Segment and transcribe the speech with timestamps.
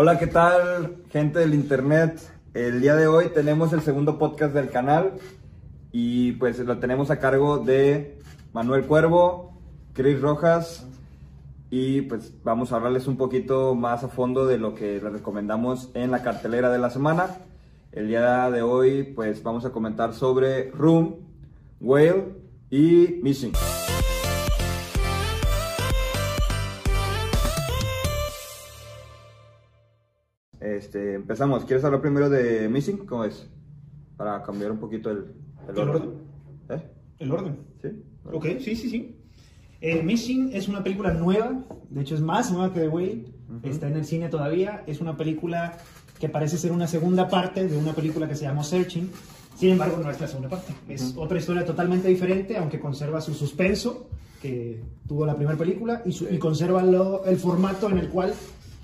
[0.00, 2.20] Hola, ¿qué tal, gente del internet?
[2.54, 5.14] El día de hoy tenemos el segundo podcast del canal
[5.90, 8.16] y pues lo tenemos a cargo de
[8.52, 9.60] Manuel Cuervo,
[9.94, 10.86] Chris Rojas
[11.68, 15.90] y pues vamos a hablarles un poquito más a fondo de lo que les recomendamos
[15.94, 17.38] en la cartelera de la semana.
[17.90, 21.16] El día de hoy pues vamos a comentar sobre Room,
[21.80, 22.36] Whale
[22.70, 23.50] y Missing.
[30.88, 31.66] Este, empezamos.
[31.66, 33.04] ¿Quieres hablar primero de Missing?
[33.04, 33.46] ¿Cómo es?
[34.16, 35.18] Para cambiar un poquito el,
[35.68, 36.02] el ¿El orden.
[36.02, 36.10] orden?
[36.70, 36.82] ¿Eh?
[37.18, 37.56] El orden.
[37.82, 37.88] ¿Sí?
[38.32, 39.14] Ok, sí, sí, sí.
[39.82, 43.24] Eh, Missing es una película nueva, de hecho es más nueva que The Whale,
[43.64, 45.76] está en el cine todavía, es una película
[46.18, 49.10] que parece ser una segunda parte de una película que se llama Searching,
[49.56, 53.34] sin embargo no es la segunda parte, es otra historia totalmente diferente, aunque conserva su
[53.34, 54.08] suspenso
[54.42, 58.32] que tuvo la primera película y, su- y conserva lo- el formato en el cual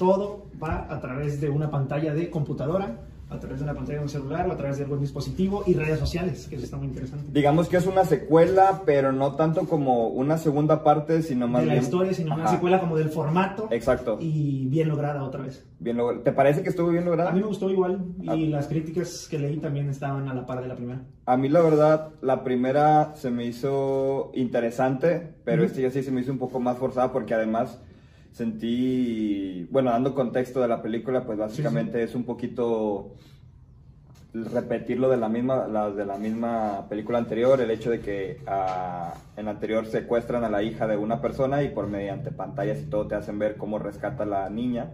[0.05, 2.99] todo va a través de una pantalla de computadora,
[3.31, 5.73] a través de una pantalla de un celular o a través de algún dispositivo y
[5.75, 7.25] redes sociales, que eso está muy interesante.
[7.33, 11.67] Digamos que es una secuela, pero no tanto como una segunda parte, sino más de
[11.69, 11.85] la bien...
[11.85, 12.55] historia, sino una Ajá.
[12.55, 13.67] secuela como del formato.
[13.71, 14.19] Exacto.
[14.21, 15.65] Y bien lograda otra vez.
[15.81, 16.23] Bien logrado.
[16.23, 17.31] ¿Te parece que estuvo bien lograda?
[17.31, 18.37] A mí me gustó igual y Ah.
[18.37, 21.01] las críticas que leí también estaban a la par de la primera.
[21.25, 25.71] A mí la verdad, la primera se me hizo interesante, pero Ujú.
[25.71, 27.81] este ya sí se me hizo un poco más forzada porque además
[28.35, 33.13] sentí, bueno, dando contexto de la película, pues básicamente es un poquito
[34.35, 38.41] repetir lo de la misma, la, de la misma película anterior, el hecho de que
[38.49, 42.81] ah, en la anterior secuestran a la hija de una persona y por mediante pantallas
[42.81, 44.91] y todo te hacen ver cómo rescata a la niña.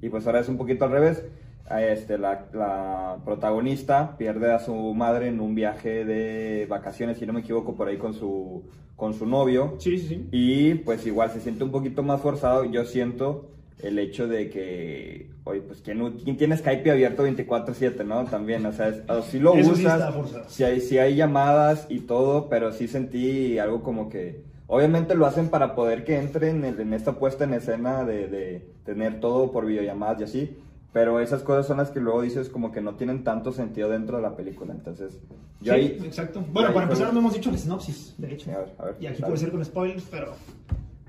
[0.00, 1.22] Y pues ahora es un poquito al revés.
[1.70, 7.32] Este, la, la protagonista pierde a su madre en un viaje de vacaciones, si no
[7.32, 8.62] me equivoco, por ahí con su,
[8.96, 9.74] con su novio.
[9.78, 10.28] Sí, sí, sí.
[10.32, 12.64] Y pues igual se siente un poquito más forzado.
[12.64, 13.50] Yo siento
[13.82, 18.24] el hecho de que, oye, pues ¿quién, quién tiene Skype abierto 24/7, no?
[18.24, 20.44] También, o sea, es- o si lo Eso sí usas, forzado.
[20.48, 25.26] si hay, si hay llamadas y todo, pero sí sentí algo como que, obviamente lo
[25.26, 29.52] hacen para poder que entren en, en esta puesta en escena de, de tener todo
[29.52, 30.56] por videollamadas y así.
[30.92, 34.16] Pero esas cosas son las que luego dices como que no tienen tanto sentido dentro
[34.16, 34.72] de la película.
[34.72, 35.18] Entonces,
[35.60, 36.00] yo Sí, ahí...
[36.04, 36.44] exacto.
[36.50, 38.50] Bueno, ahí para empezar no hemos dicho la sinopsis, de hecho.
[38.52, 39.26] A ver, a ver, y aquí dale.
[39.32, 40.32] puede ser con spoilers, pero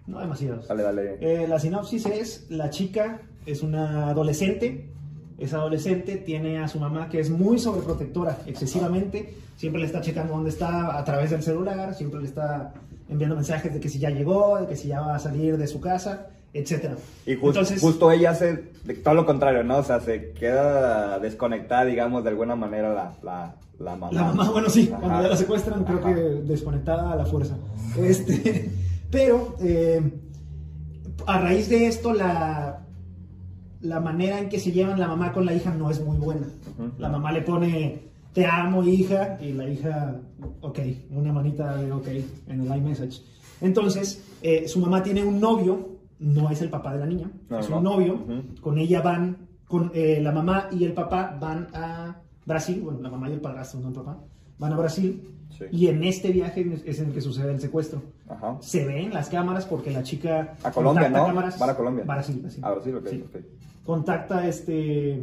[0.07, 0.67] no demasiados.
[0.67, 1.17] Dale, dale.
[1.21, 4.89] Eh, la sinopsis es, la chica es una adolescente,
[5.37, 10.33] esa adolescente tiene a su mamá que es muy sobreprotectora, excesivamente, siempre le está checando
[10.33, 12.73] dónde está a través del celular, siempre le está
[13.07, 15.67] enviando mensajes de que si ya llegó, de que si ya va a salir de
[15.67, 16.91] su casa, etc.
[17.25, 18.71] Y ju- justo ella hace
[19.03, 19.77] todo lo contrario, ¿no?
[19.77, 24.11] O sea, se queda desconectada, digamos, de alguna manera la, la, la mamá.
[24.11, 24.99] La mamá, bueno, sí, Ajá.
[25.01, 27.55] cuando ya la secuestran, creo que desconectada a la fuerza.
[27.97, 28.69] Este,
[29.11, 30.01] pero eh,
[31.25, 32.81] a raíz de esto, la,
[33.81, 36.47] la manera en que se llevan la mamá con la hija no es muy buena.
[36.97, 37.99] La mamá le pone,
[38.33, 40.15] te amo, hija, y la hija,
[40.61, 40.79] ok,
[41.11, 42.07] una manita de ok
[42.47, 43.21] en el iMessage.
[43.61, 47.59] Entonces, eh, su mamá tiene un novio, no es el papá de la niña, No,
[47.59, 47.77] es no.
[47.77, 48.25] un novio,
[48.61, 49.37] con ella van,
[49.67, 53.41] con eh, la mamá y el papá van a Brasil, bueno, la mamá y el
[53.41, 54.17] padrastro, no el papá,
[54.57, 55.23] van a Brasil,
[55.57, 55.65] Sí.
[55.71, 58.01] y en este viaje es en el que sucede el secuestro.
[58.29, 58.57] Ajá.
[58.61, 60.53] Se ven las cámaras porque la chica...
[60.63, 61.25] A Colombia, ¿no?
[61.25, 62.03] cámaras- Van a Colombia.
[62.05, 62.61] Brasil, Brasil.
[62.63, 63.23] Ah, Brasil, Sí.
[63.85, 65.21] Contacta este...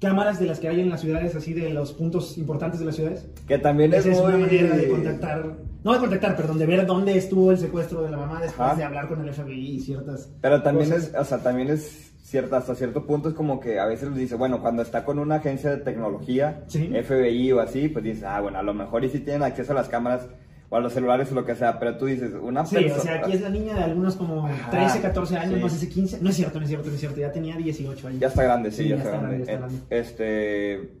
[0.00, 2.94] Cámaras de las que hay en las ciudades, así de los puntos importantes de las
[2.96, 3.26] ciudades.
[3.46, 4.28] Que también es Esa es muy...
[4.34, 8.10] una manera de contactar, no de contactar, perdón, de ver dónde estuvo el secuestro de
[8.10, 8.76] la mamá después Ajá.
[8.76, 10.28] de hablar con el FBI y ciertas.
[10.40, 11.08] Pero también cosas.
[11.08, 14.36] es, o sea, también es cierta, hasta cierto punto es como que a veces dice,
[14.36, 16.88] bueno, cuando está con una agencia de tecnología, Sí.
[17.02, 19.74] FBI o así, pues dices, ah, bueno, a lo mejor y si tienen acceso a
[19.76, 20.28] las cámaras
[20.72, 23.00] o a los celulares o lo que sea, pero tú dices, una Sí, persona...
[23.00, 25.60] o sea, aquí es la niña de algunos como Ajá, 13, 14 años, sí.
[25.60, 26.18] no sé si 15.
[26.22, 27.18] No es cierto, no es cierto, no es cierto.
[27.18, 28.20] Ya tenía 18 años.
[28.20, 29.44] Ya está grande, sí, Sí, ya, está, está grande.
[29.46, 30.99] grande, ya está Eh, Este,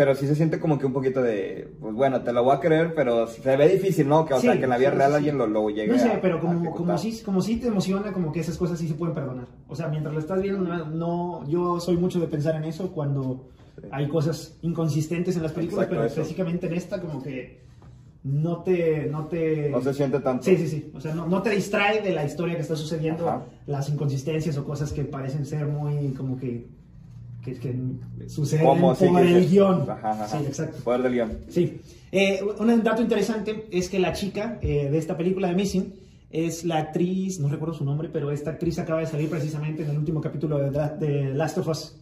[0.00, 2.58] pero sí se siente como que un poquito de, pues bueno, te lo voy a
[2.60, 4.24] creer, pero se ve difícil, ¿no?
[4.24, 5.92] Que, o Sí, sea, que en la vida sí, real sí, alguien lo, lo llegue
[5.92, 8.78] No sé, a- pero como, como, sí, como sí te emociona, como que esas cosas
[8.78, 9.44] sí se pueden perdonar.
[9.68, 12.90] O sea, mientras lo estás viendo, no, no- yo soy mucho de pensar en eso
[12.92, 13.50] cuando
[13.90, 16.20] hay cosas inconsistentes en las películas, Exacto, pero eso.
[16.22, 17.60] específicamente en esta como que
[18.24, 19.04] no te...
[19.04, 19.68] No, te...
[19.68, 20.44] No se siente tanto.
[20.44, 20.90] Sí, sí, sí.
[20.94, 23.42] O sea, no, no te distrae de la historia que está sucediendo, Ajá.
[23.66, 26.66] las inconsistencias o cosas que parecen ser muy como que,
[27.44, 27.74] que, que
[28.28, 28.66] suceden.
[28.96, 29.88] Sí, por que el guion.
[29.90, 30.28] Ajá, ajá.
[30.38, 30.78] Sí, exacto.
[30.84, 31.32] Poder del guion.
[31.48, 31.80] Sí.
[32.12, 35.94] Eh, un dato interesante es que la chica eh, de esta película de Missing
[36.30, 39.90] es la actriz, no recuerdo su nombre, pero esta actriz acaba de salir precisamente en
[39.90, 41.96] el último capítulo de, The- de Last of Us.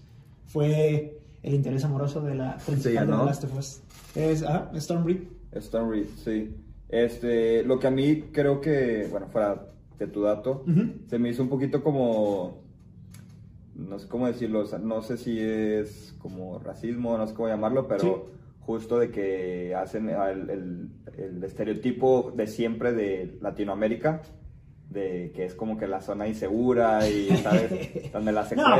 [0.46, 3.20] Fue el interés amoroso de la principal de ¿no?
[3.20, 3.81] The Last of Us.
[4.14, 5.19] Es ah, Storm Reed.
[5.52, 6.50] Stone Reed, sí.
[6.88, 9.67] Este, lo que a mí creo que, bueno, fuera
[9.99, 10.93] de tu dato, Ujú.
[11.08, 12.62] se me hizo un poquito como
[13.78, 17.48] no sé cómo decirlo, o sea, no sé si es como racismo, no sé cómo
[17.48, 18.12] llamarlo, pero Sí.
[18.60, 24.20] justo de que hacen el, el- el estereotipo de siempre de Latinoamérica,
[24.90, 27.70] de que es como que la zona insegura y, ¿sabes?
[28.12, 28.75] Donde la No, pero no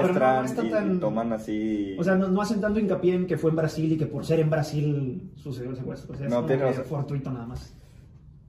[0.49, 1.97] secuestran y, tan- toman así...
[1.99, 4.25] O sea, no, no hacen tanto hincapié en que fue en Brasil y que por
[4.25, 6.15] ser en Brasil sucedió el secuestro.
[6.15, 7.75] O sea, es No, tiene fortuito nada más.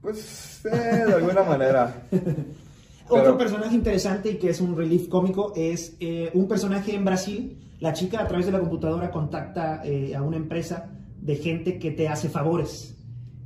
[0.00, 2.02] Pues, eh, de alguna manera.
[3.10, 7.56] Otro personaje interesante y que es un relief cómico es eh, un personaje en Brasil.
[7.80, 10.90] La chica a través de la computadora contacta eh, a una empresa
[11.20, 12.96] de gente que te hace favores.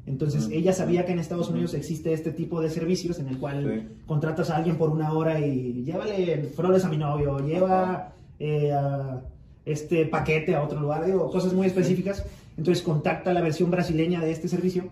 [0.07, 0.53] Entonces Mm.
[0.53, 3.97] ella sabía que en Estados Unidos existe este tipo de servicios en el cual Sí.
[4.07, 9.23] contratas a alguien por una hora y llévale flores a mi novio, lleva eh, a
[9.65, 12.25] este paquete a otro lugar, digo, cosas muy específicas.
[12.59, 14.85] Entonces contacta la versión brasileña de este servicio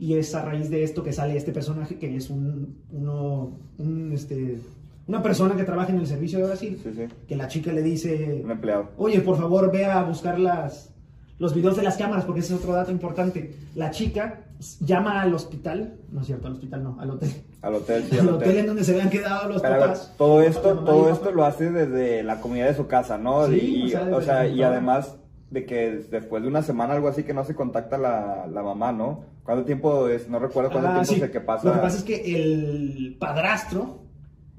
[0.00, 4.10] y es a raíz de esto que sale este personaje que es un, uno, un,
[4.12, 4.58] este,
[5.06, 7.02] una persona que trabaja en el servicio de Brasil, Sí, sí.
[7.28, 8.88] que la chica le dice, Un empleado.
[8.96, 10.92] oye, por favor, ve a buscar las,
[11.38, 13.54] los videos de las cámaras, porque ese es otro dato importante.
[13.74, 14.40] La chica
[14.80, 17.30] llama al hospital, no es cierto, al hospital no, al hotel.
[17.62, 20.14] Al hotel, sí, al hotel en donde se habían quedado los Pero papás.
[20.16, 23.46] todo esto, todo esto lo hace desde la comunidad de su casa, ¿no?
[23.48, 25.16] Sí, y, o sea, o y además
[25.50, 28.92] de que después de una semana algo así que no se contacta la, la mamá,
[28.92, 29.24] ¿no?
[29.50, 30.28] ¿Cuánto tiempo es?
[30.28, 31.14] No recuerdo cuánto Ah, tiempo sí.
[31.16, 31.66] es el que pasa.
[31.68, 34.02] Lo que pasa es que el padrastro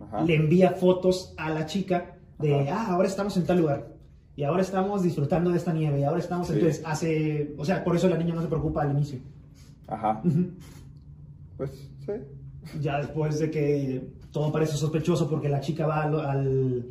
[0.03, 0.23] Ajá.
[0.25, 2.87] le envía fotos a la chica de, Ajá.
[2.89, 3.87] ah, ahora estamos en tal lugar.
[4.35, 6.01] Y ahora estamos disfrutando de esta nieve.
[6.01, 6.53] Y ahora estamos, Sí.
[6.55, 9.19] entonces, hace, o sea, por eso la niña no se preocupa al inicio.
[9.87, 10.21] Ajá.
[11.55, 11.71] Pues
[12.05, 12.11] sí.
[12.81, 16.85] Ya después de que todo parece sospechoso porque la chica va al, al,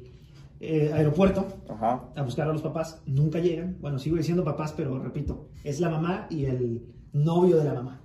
[0.61, 2.05] eh, aeropuerto Ajá.
[2.17, 3.77] a buscar a los papás, nunca llegan.
[3.79, 6.83] Bueno, sigo diciendo papás, pero repito, es la mamá y el
[7.13, 8.01] novio de la mamá.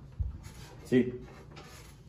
[0.84, 1.20] Sí.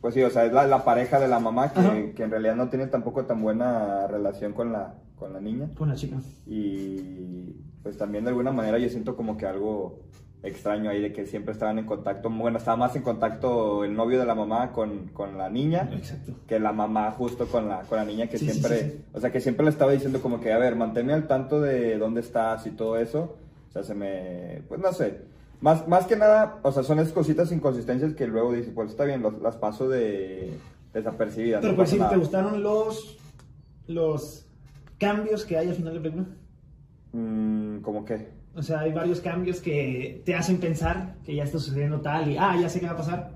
[0.00, 2.54] Pues sí, o sea, es la, la pareja de la mamá que, que en realidad
[2.54, 5.68] no tiene tampoco tan buena relación con la, con la niña.
[5.76, 6.16] Con la chica.
[6.46, 9.98] Y pues también de alguna manera yo siento como que algo
[10.42, 14.20] extraño ahí de que siempre estaban en contacto, bueno, estaba más en contacto el novio
[14.20, 16.32] de la mamá con, con la niña Exacto.
[16.46, 19.04] que la mamá justo con la, con la niña que sí, siempre, sí, sí.
[19.12, 21.98] o sea, que siempre le estaba diciendo como que, a ver, manténme al tanto de
[21.98, 23.36] dónde estás y todo eso,
[23.68, 25.22] o sea, se me, pues no sé,
[25.60, 29.04] más, más que nada, o sea, son esas cositas inconsistencias que luego dice, pues está
[29.04, 30.58] bien, los- las paso de
[30.92, 31.60] desapercibidas.
[31.60, 32.16] Pero no pues sí, ¿te nada.
[32.16, 33.16] gustaron los,
[33.86, 34.46] los
[34.98, 36.26] cambios que hay al final de la película?
[37.12, 41.58] Mm, como que, O sea, hay varios cambios que te hacen pensar que ya está
[41.58, 43.30] sucediendo tal y, ah, ya sé qué va a pasar.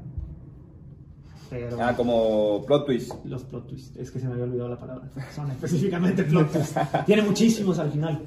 [1.51, 3.13] Pero ah, como plot twist.
[3.27, 5.11] los plot twists, es que se me había olvidado la palabra.
[5.35, 6.75] Son específicamente plot twists.
[7.05, 8.23] Tiene muchísimos al final.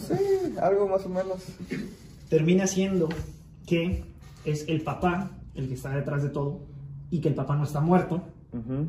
[0.00, 1.44] Sí, algo más o menos.
[2.34, 3.08] Termina siendo
[3.64, 4.02] que
[4.44, 6.62] es el papá el que está detrás de todo
[7.08, 8.22] y que el papá no está muerto.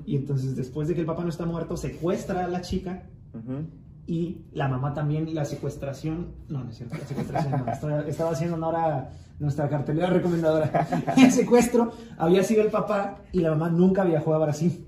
[0.04, 3.04] Y entonces, después de que el papá no está muerto, secuestra a la chica
[4.08, 8.32] y la mamá también la secuestración no no es cierto la secuestración no, estaba, estaba
[8.32, 9.10] haciendo honor a
[9.40, 10.88] nuestra cartelera recomendadora
[11.18, 14.86] el secuestro había sido el papá y la mamá nunca viajó a Brasil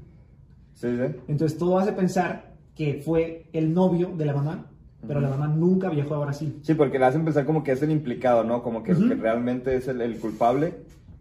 [0.73, 1.15] Sí, sí.
[1.27, 4.65] entonces todo hace pensar que fue el novio de la mamá
[5.07, 7.81] pero la mamá nunca viajó a Brasil Sí, porque le hacen pensar como que es
[7.81, 8.61] el implicado, ¿no?
[8.63, 9.07] Como que, Ujú.
[9.07, 10.73] que realmente es el, el culpable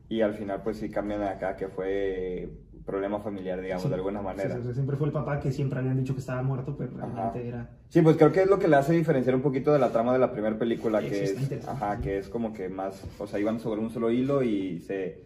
[0.09, 2.49] y al final pues sí cambian acá que fue
[2.85, 4.55] problema familiar, digamos, Sí, de alguna manera.
[4.57, 7.39] sí, sí, siempre fue el papá que siempre habían dicho que estaba muerto pero realmente
[7.41, 7.49] Ajá.
[7.49, 9.91] era Sí, pues creo que es lo que le hace diferenciar un poquito de la
[9.91, 13.39] trama de la primera película, que es, ajá, que es como que más, o sea,
[13.39, 15.21] iban sobre un solo hilo y se...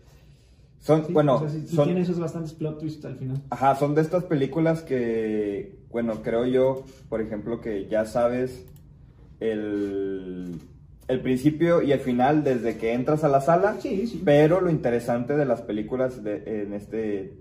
[0.79, 4.01] Son, bueno, o sea, son, tiene esos bastantes plot twists al final Ajá, son de
[4.01, 8.67] estas películas que, bueno, creo yo, por ejemplo, que ya sabes
[9.41, 10.57] el,
[11.09, 14.71] el principio y el final desde que entras a la sala, sí sí pero lo
[14.71, 17.35] interesante de las películas de, en este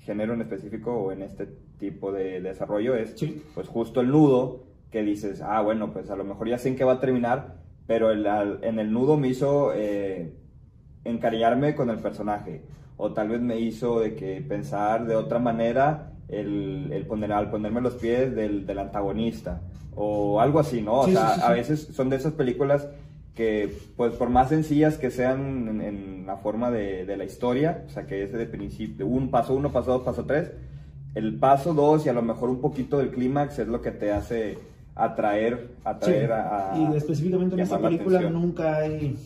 [0.00, 3.42] género en específico o en este tipo de desarrollo es, Sí.
[3.54, 6.76] pues justo el nudo que dices, ah, bueno, pues a lo mejor ya sé en
[6.76, 7.56] qué va a terminar,
[7.86, 10.34] pero el- al- en el nudo me hizo eh,
[11.04, 12.62] encariñarme con el personaje,
[12.96, 17.50] o tal vez me hizo de que pensar de otra manera el, el poner, al
[17.50, 19.60] ponerme los pies del, del antagonista,
[19.94, 21.00] o algo así, ¿no?
[21.00, 22.88] O Sí, sea, sí, sí, a veces son de esas películas
[23.34, 27.84] que, pues por más sencillas que sean en, en la forma de, de la historia,
[27.86, 30.52] o sea, que es de principio, un paso uno, paso dos, paso tres,
[31.14, 34.12] el paso dos y a lo mejor un poquito del clímax es lo que te
[34.12, 34.58] hace
[34.96, 39.16] atraer, atraer a, y específicamente en esta película nunca hay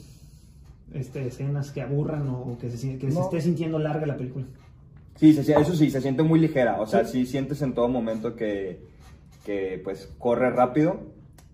[0.95, 4.47] este, escenas que aburran o que, se, que se esté sintiendo larga la película.
[5.18, 6.80] Sí, se- eso sí, se siente muy ligera.
[6.80, 7.25] O sea, Sí.
[7.25, 8.80] sí, sientes en todo momento que,
[9.44, 11.00] que, pues corre rápido.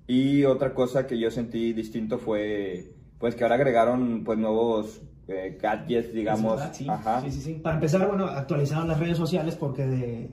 [0.06, 5.56] Y otra cosa que yo sentí distinto fue pues que ahora agregaron pues nuevos eh,
[5.60, 6.56] gadgets, digamos.
[6.56, 7.22] Verdad, sí, Ajá.
[7.22, 7.52] sí, sí, sí.
[7.54, 10.28] Para empezar, bueno, actualizaron las redes sociales porque de,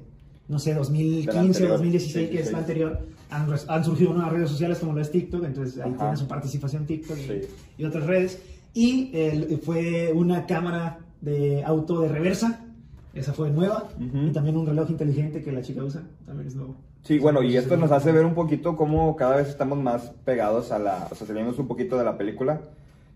[0.49, 2.51] no sé, 2015 o anterior, 2016, que es 16.
[2.51, 5.97] la anterior, han, han surgido nuevas redes sociales como lo es TikTok, entonces ahí Ajá.
[5.99, 7.41] tiene su participación TikTok y, Sí.
[7.77, 8.41] y otras redes.
[8.73, 12.65] Y el- fue una cámara de auto de reversa,
[13.13, 14.27] esa fue nueva, Ujú.
[14.27, 16.75] y también un reloj inteligente que la chica usa, también es nuevo.
[17.03, 20.71] Sí, bueno, y esto nos hace ver un poquito cómo cada vez estamos más pegados
[20.71, 22.61] a la, o sea, salimos un poquito de la película.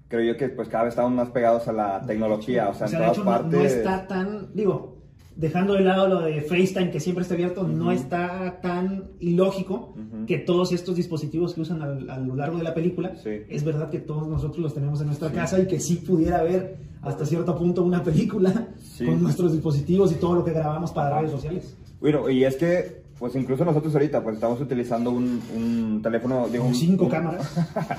[0.07, 2.89] Creo yo que pues cada vez estamos más pegados a la tecnología, o sea, O
[2.89, 3.59] sea, en todas hecho, no- partes.
[3.59, 4.94] no, está tan, digo,
[5.35, 9.93] dejando de lado lo de FaceTime que siempre está abierto, no está tan ilógico
[10.27, 13.41] que todos estos dispositivos que usan al- a, lo largo de la película, Sí.
[13.49, 16.77] es verdad que todos nosotros los tenemos en nuestra casa y que sí pudiera haber
[17.01, 19.05] hasta cierto punto una película Sí.
[19.05, 21.75] con nuestros dispositivos y todo lo que grabamos para redes sociales.
[21.99, 26.59] Bueno, y es que, pues incluso nosotros ahorita, pues estamos utilizando un, un teléfono, Con
[26.67, 27.53] un, cinco un- cámaras.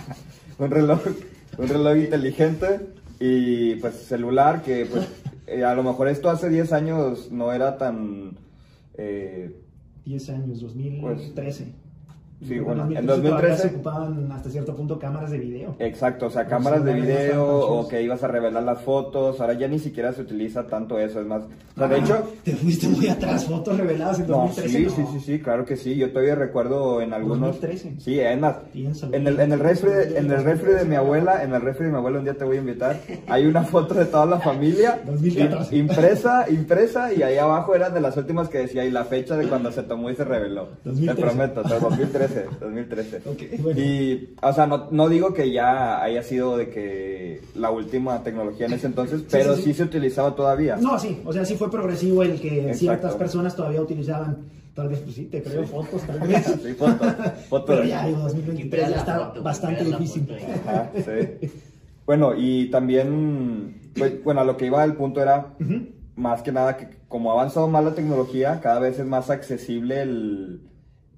[0.59, 1.01] un reloj,
[1.59, 2.81] un reloj inteligente
[3.21, 5.07] y pues celular que pues
[5.47, 8.37] eh, a lo mejor esto hace 10 años no era tan...
[8.95, 9.63] eh,
[10.05, 11.65] 10 años, 2013.
[11.65, 11.75] Pues,
[12.45, 15.77] sí, En bueno, en 2013 todavía 2013 se ocupaban hasta cierto punto cámaras de video.
[15.79, 19.69] Exacto, o sea, cámaras de video o que ibas a revelar las fotos, ahora ya
[19.69, 22.89] ni siquiera se utiliza tanto eso, es más, o sea, de Ah, hecho, Te fuiste
[22.89, 24.69] muy atrás, fotos reveladas en no, 2013.
[24.79, 24.91] sí, no.
[24.91, 27.95] sí, sí, sí, claro que sí, yo todavía recuerdo en algunos, 2013.
[28.01, 29.15] sí, es más, Piénsalo.
[29.15, 31.87] en el, en el refri, de- en el refri de mi abuela, en el refri
[31.87, 32.97] de mi abuela un día te voy a invitar,
[33.29, 35.75] hay una foto de toda la familia, 2014.
[35.75, 39.37] im- impresa, impresa, y ahí abajo eran de las últimas que decía, y la fecha
[39.37, 41.15] de cuando se tomó y se reveló, 2013.
[41.15, 42.26] te prometo, o sea, 2013,
[42.61, 43.17] 2013.
[43.29, 43.81] Ok, bueno.
[43.81, 48.67] Y, o sea, no, no digo que ya haya sido de que la última tecnología
[48.67, 49.75] en ese entonces, pero sí, sí, sí.
[49.75, 50.77] se utilizaba todavía.
[50.77, 52.79] No, sí, o sea, sí fue progresivo el que Exacto.
[52.79, 54.39] ciertas personas todavía utilizaban,
[54.75, 56.45] tal vez, pues sí, te creo fotos, tal vez.
[56.45, 57.05] Sí, foto,
[57.49, 60.27] foto Pero ya, digo, 2023 ya está foto, bastante difícil.
[60.27, 60.35] foto,
[60.67, 61.51] Ajá, sí.
[62.05, 65.89] Bueno, y también, pues, bueno, a lo que iba el punto era, Ujú.
[66.15, 70.03] más que nada, que como ha avanzado más la tecnología, cada vez es más accesible
[70.03, 70.61] el,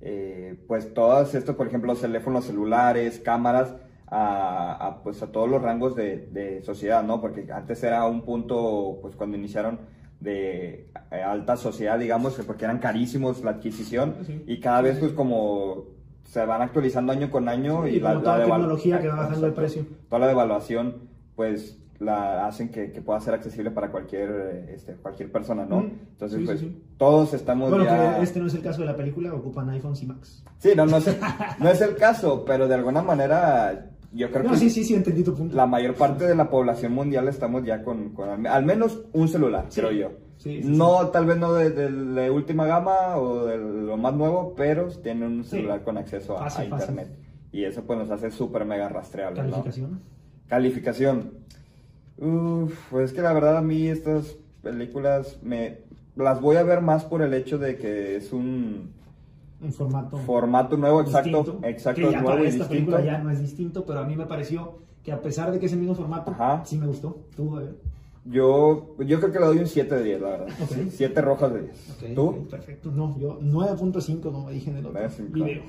[0.01, 3.75] eh, pues, todas esto, por ejemplo, los teléfonos celulares, cámaras,
[4.11, 7.21] a, a, pues, a todos los rangos de, de sociedad, ¿no?
[7.21, 9.81] Porque antes era un punto, pues, cuando iniciaron
[10.21, 14.43] de eh, alta sociedad, digamos, que porque eran carísimos la adquisición Sí.
[14.47, 15.85] y cada vez, pues, como
[16.25, 19.61] se van actualizando año con año Sí, y la, la tecnología que va bajando Exacto.
[19.61, 19.87] precio.
[20.09, 24.95] Toda la devaluación, pues la hacen que, que pueda ser accesible para cualquier eh, este,
[24.95, 25.81] cualquier persona, ¿no?
[25.81, 28.17] Mm, Entonces, sí, pues sí, todos estamos Bueno, ya...
[28.19, 30.45] que este no es el caso de la película, ocupan iPhones y Macs.
[30.59, 31.17] Sí, no, no es,
[31.59, 34.95] no es el caso, pero de alguna manera yo creo No, que sí, sí, sí,
[34.95, 35.55] entendí tu punto.
[35.57, 39.67] la mayor parte de la población mundial estamos ya con, con al, menos un celular,
[39.69, 39.81] Sí.
[39.81, 40.11] creo yo.
[40.39, 44.15] Sí, sí, no, tal vez no de, de la última gama o de lo más
[44.15, 46.91] nuevo, pero tienen un celular con acceso a, a Fácil, fácil.
[46.91, 47.19] internet.
[47.51, 49.65] Y eso pues nos hace súper mega rastreables, ¿no?
[50.47, 51.33] Calificación.
[52.21, 55.79] Uf, pues es que la verdad a mí estas películas me
[56.17, 58.91] las voy a ver más por el hecho de que es un
[59.63, 60.17] Un formato.
[60.19, 62.69] formato nuevo, exacto, distinto, exacto, que ya nuevo para esta distinto.
[62.93, 65.67] película ya no es distinto, pero a mí me pareció que a pesar de que
[65.67, 66.63] es el mismo formato, Ajá.
[66.65, 67.19] sí me gustó.
[67.37, 67.77] Tú, a ver.
[68.25, 70.49] Yo, yo creo que le doy un 7 de 10, la verdad.
[70.63, 70.73] Ok.
[70.91, 71.91] 7 rojas de 10.
[71.91, 72.27] Ok, ¿Tú?
[72.29, 72.91] ok, perfecto.
[72.91, 75.33] No, yo 9.5 como dije en el otro 9.5.
[75.33, 75.63] video.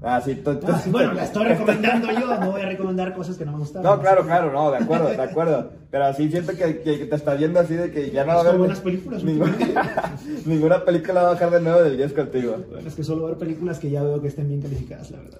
[0.00, 3.36] Ah, sí, tú- tú- Ah, bueno, la estoy recomendando yo, no voy a recomendar cosas
[3.36, 3.84] que no me gustaron.
[3.90, 5.70] No, claro, claro, no, de acuerdo, de acuerdo.
[5.90, 8.38] Pero así siento que, que te estás viendo así de que ya no va a
[8.38, 8.58] Son haber.
[8.60, 9.56] buenas películas, Ninguna,
[10.46, 12.56] ninguna película va a bajar de 9 del 10 contigo.
[12.86, 15.38] Es que solo ver películas que ya veo que estén bien calificadas, la verdad.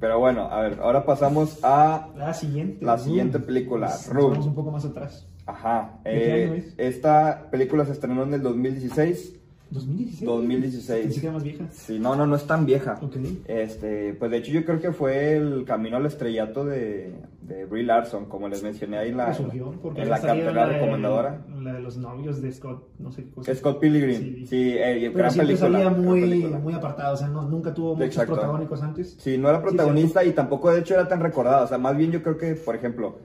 [0.00, 2.08] Pero bueno, a ver, ahora pasamos a.
[2.16, 2.84] La siguiente.
[2.84, 3.92] La siguiente película.
[4.12, 5.26] Vamos un poco más atrás.
[5.46, 5.98] Ajá.
[6.04, 6.74] ¿De qué eh?
[6.78, 9.34] Esta película se estrenó en el 2016.
[9.72, 10.24] 2016.
[10.26, 11.02] 2016.
[11.04, 11.64] Pensé que era más vieja.
[11.70, 12.98] Sí, no, no, no es tan vieja.
[13.02, 13.16] Ok.
[13.46, 17.82] Este, pues de hecho yo creo que fue el camino al estrellato de, de Brie
[17.84, 21.44] Larson, como les mencioné ahí en la, surgió, en la cartera recomendadora.
[21.62, 23.54] La de los novios de Scott, no sé qué cosa.
[23.54, 24.46] Scott Pilgrim, Sí.
[24.46, 25.56] sí, eh, Pero gran película.
[25.70, 26.58] salía muy, película.
[26.58, 28.34] muy apartado, o sea, no, nunca tuvo muchos Exacto.
[28.34, 29.16] protagónicos antes.
[29.18, 31.62] Sí, no era Sí, protagonista y tampoco de hecho era tan recordada.
[31.62, 33.18] O sea, más bien yo creo que, por ejemplo,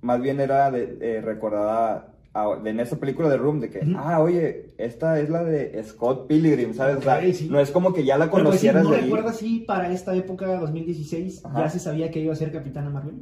[0.00, 3.80] más bien era de, eh, recordada a- de en esa película de Room, de que,
[3.96, 6.96] ah, oye, esta es la de Scott Pilgrim, ¿sabes?
[6.96, 7.48] O sea, sí.
[7.50, 10.14] no es como que ya la Pero, pues, sí, conocieras ¿No recuerdas si para esta
[10.14, 11.60] época, 2016, Ajá.
[11.60, 13.14] ya se sabía que iba a ser Capitana Marvel?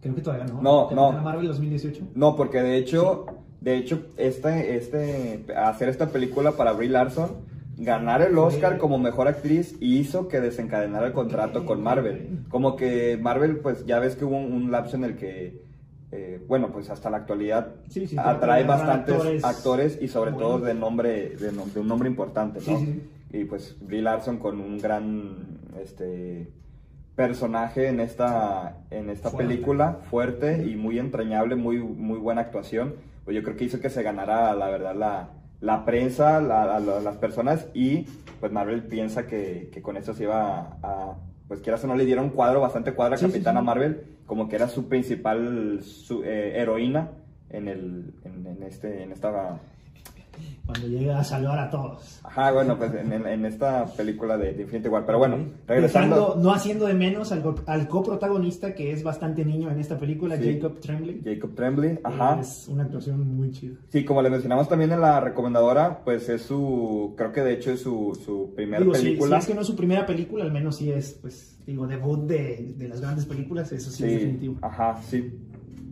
[0.00, 0.62] Creo que todavía no.
[0.62, 1.22] No, Capitana no.
[1.22, 2.08] Marvel 2018.
[2.14, 3.26] No, porque de hecho,
[3.60, 7.30] de hecho, este, este, hacer esta película para Brie Larson,
[7.76, 12.44] ganar el Oscar como mejor actriz hizo que desencadenara el contrato con Marvel.
[12.48, 15.60] Como que Marvel, pues ya ves que hubo un, un lapso en el que,
[16.16, 20.60] eh, bueno, pues hasta la actualidad Sí, sí, atrae bastantes actores, actores y sobre todo
[20.60, 21.48] de nombre, de,
[21.80, 22.78] un nombre importante, ¿no?
[22.78, 23.02] Sí.
[23.32, 26.52] Y pues Brie Larson con un gran, este
[27.16, 29.48] personaje en esta, en esta Fuerte.
[29.48, 32.94] película, fuerte y muy entrañable, muy, muy buena actuación.
[33.24, 35.30] Pues yo creo que hizo que se ganara, la verdad, la,
[35.60, 38.06] la prensa, la- a la- las personas y
[38.40, 41.16] pues Marvel piensa que, que con eso se iba a, a-
[41.48, 43.62] pues quieras o no le dieron cuadro, bastante cuadro a Capitana.
[43.62, 47.10] Marvel, como que era su principal su- eh, heroína
[47.50, 49.60] en, el, en, en este, en esta...
[50.66, 52.20] Cuando llega a salvar a todos.
[52.24, 55.04] Ajá, bueno, pues en, en- esta película de, de Infinity War.
[55.04, 55.36] Pero bueno,
[55.66, 56.38] regresando...
[56.40, 60.36] No haciendo de menos al, go- al coprotagonista que es bastante niño en esta película,
[60.38, 60.54] Sí.
[60.54, 61.20] Jacob Tremblay.
[61.22, 62.40] Jacob Tremblay, ajá.
[62.40, 63.74] Es una actuación muy chida.
[63.90, 67.70] Sí, como le mencionamos también en la recomendadora, pues es su, creo que de hecho
[67.72, 69.36] es su, su primera Digo, si, película.
[69.36, 72.20] si es que no es su primera película, al menos sí es, pues, digo, debut
[72.26, 74.56] de, de las grandes películas, eso sí, es Sí, definitivo.
[74.62, 75.38] ajá, sí.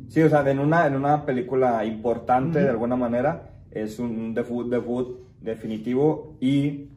[0.08, 4.68] Sí, o sea, en una, en una película importante de alguna manera, es un debut,
[4.70, 6.88] debut definitivo y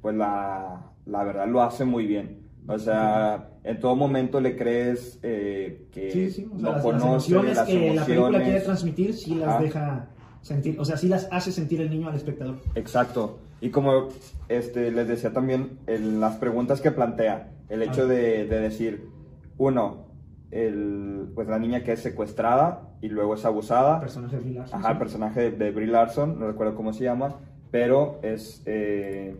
[0.00, 2.38] pues la, la verdad lo hace muy bien.
[2.66, 6.74] O sea, en todo momento le crees eh, que Sí, sí, o sea, lo las,
[6.74, 8.42] las conoce, emociones las que la película emociones.
[8.42, 9.62] quiere transmitir, sí las Ajá.
[9.62, 10.08] deja
[10.42, 12.56] sentir, o sea, sí las hace sentir el niño al espectador.
[12.74, 13.38] Exacto.
[13.60, 14.08] Y como
[14.48, 19.08] este, les decía también, en las preguntas que plantea, el hecho de, de decir,
[19.56, 20.07] uno,
[20.50, 24.00] el, pues la niña que es secuestrada y luego es El abusada.
[24.00, 27.04] personaje de Brie Larson, Ajá, el personaje de, de Brie Larson, no recuerdo cómo se
[27.04, 27.36] llama,
[27.70, 29.36] pero es, eh,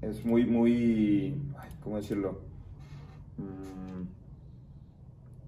[0.00, 2.40] es muy, muy, ay, ¿cómo decirlo?
[3.38, 4.06] Mm,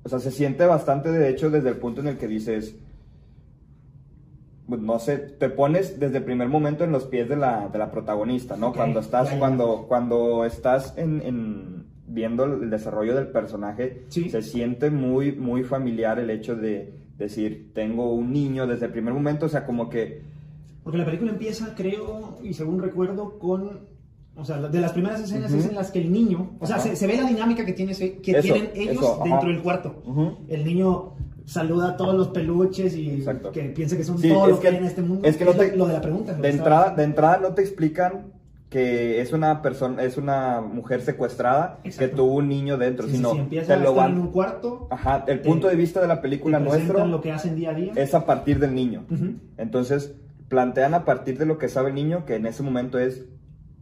[0.05, 2.75] o sea, se siente bastante, de hecho, desde el punto en el que dices,
[4.69, 7.79] pues, no sé, te pones desde el primer momento en los pies de la, de
[7.79, 8.73] la protagonista, ¿no?
[8.73, 11.80] Cuando estás, cuando, cuando estás en, en-
[12.11, 14.29] viendo el desarrollo del personaje, Sí.
[14.31, 19.15] se siente muy, muy familiar el hecho de decir, tengo un niño desde el primer
[19.15, 20.23] momento, o sea, como que,
[20.83, 23.89] Porque la película empieza, creo, y según recuerdo, con.
[24.37, 25.61] O sea, de las primeras escenas Ujú.
[25.61, 26.53] es en las que el niño.
[26.61, 29.51] O sea, se, se ve la dinámica que, tiene, que Eso, tienen ellos eso, dentro
[29.51, 30.03] del cuarto.
[30.07, 30.39] Ujú.
[30.49, 31.13] El niño
[31.45, 33.53] saluda a todos los peluches y Exacto.
[33.53, 35.29] que piensa que son Sí, todo es lo que, hay en este mundo.
[35.29, 36.33] es que no lo- te- lo, de la pregunta.
[36.35, 38.27] lo de entrada, estaba- de entrada no te explican
[38.71, 42.11] que es una persona, es una mujer secuestrada Exacto.
[42.11, 44.19] que tuvo un niño dentro, Sí, sí, sino sí, empieza te a lo van, en
[44.19, 44.87] un cuarto.
[44.91, 47.75] ajá, el te- punto de vista de la película nuestro lo que hacen día a
[47.75, 47.93] día.
[47.97, 49.05] es a partir del niño.
[49.59, 50.15] Entonces,
[50.49, 53.25] plantean a partir de lo que sabe el niño, que en ese momento es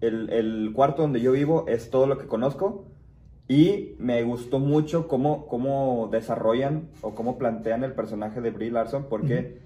[0.01, 2.87] el, el cuarto donde yo vivo, es todo lo que conozco.
[3.47, 9.07] Y me gustó mucho cómo, cómo desarrollan o cómo plantean el personaje de Brie Larson,
[9.09, 9.59] porque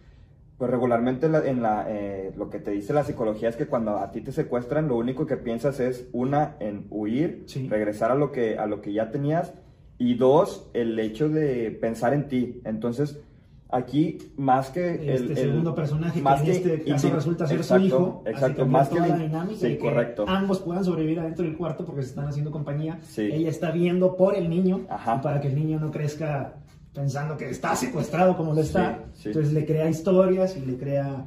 [0.63, 3.99] pues regularmente la- en la, eh, lo que te dice la psicología es que cuando
[3.99, 7.67] a ti te secuestran, lo único que piensas es, una, en huir, Sí.
[7.69, 9.55] regresar a lo, que, a lo que ya tenías,
[9.99, 12.61] y dos, el hecho de pensar en ti.
[12.65, 13.19] Entonces,
[13.71, 14.91] aquí, más que...
[14.93, 17.87] Este el, el- segundo personaje más que en que este caso resulta ser exacto, su
[17.89, 18.23] hijo.
[18.27, 20.25] Exacto, cambiar más que toda el- la dinámica Sí, y que correcto.
[20.29, 23.01] ambos puedan sobrevivir adentro del cuarto porque se están haciendo compañía.
[23.17, 25.21] Ella está viendo por el niño Ajá.
[25.21, 26.55] para que el niño no crezca
[26.95, 29.05] pensando que está secuestrado como lo está.
[29.15, 29.29] Sí, sí.
[29.29, 31.25] Entonces le crea historias y le crea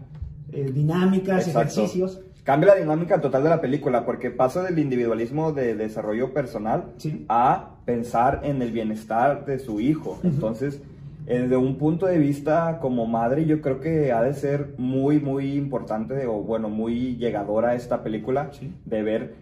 [0.52, 1.82] eh, dinámicas, Exacto.
[1.82, 2.22] ejercicios.
[2.44, 7.26] Cambia la dinámica total de la película porque pasa del individualismo de desarrollo personal Sí.
[7.28, 10.20] a pensar en el bienestar de su hijo.
[10.24, 10.80] Entonces,
[11.26, 15.54] desde un punto de vista como madre, yo creo que ha de ser muy, muy
[15.54, 18.52] importante o bueno, muy llegadora esta película
[18.86, 19.36] de ver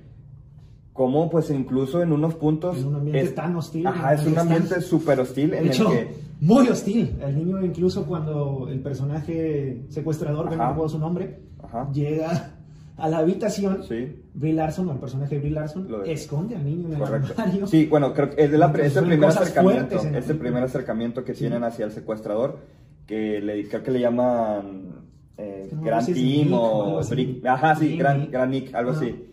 [0.93, 2.77] cómo pues incluso en unos puntos...
[2.77, 5.97] En un ambiente es- tan hostil, Ajá, es un ambiente súper hostil en hecho, el
[6.07, 6.15] que...
[6.41, 7.15] muy hostil.
[7.21, 11.89] El niño incluso cuando el personaje secuestrador, que no recuerdo su nombre, Ajá.
[11.91, 12.51] llega
[12.95, 13.83] a la habitación.
[13.89, 14.19] Sí.
[14.35, 17.33] Brie Larson, el personaje de Brie Larson, esconde al niño en el Correcto.
[17.41, 17.65] armario.
[17.67, 21.23] Sí, bueno, creo que es, de la, es el primer acercamiento, es el primer acercamiento
[21.23, 21.39] que Sí.
[21.41, 22.59] tienen hacia el secuestrador,
[23.07, 24.89] que le, creo que le llaman
[25.37, 27.01] eh, No, Gran es Nick o.
[27.01, 28.31] Brick- ajá, sí, Gran, Nick.
[28.31, 29.25] Gran Nick, algo así.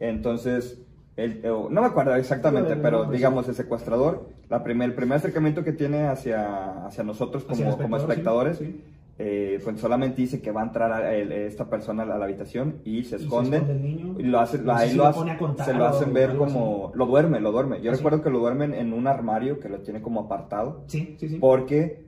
[0.00, 0.78] Entonces,
[1.18, 3.50] el- eh, no me acuerdo exactamente, Pero digamos, sí.
[3.50, 7.76] el secuestrador, la primer, el primer acercamiento que tiene hacia, hacia nosotros como, Hacia el
[7.76, 8.84] como espectador, espectadores, sí,
[9.20, 12.18] eh, pues solamente dice que va a entrar a- el- esta persona a la, a
[12.18, 13.56] la habitación y se se esconde.
[13.56, 14.14] esconde niño.
[14.18, 15.20] Y lo hace, No sé ahí si lo hace-
[15.64, 16.92] se lo hacen ver como...
[16.94, 17.80] Lo duerme, lo duerme.
[17.82, 17.98] Yo Ah, sí.
[17.98, 20.84] recuerdo que lo duermen en un armario que lo tiene como apartado.
[20.86, 21.38] Sí, sí, sí.
[21.40, 22.04] Porque,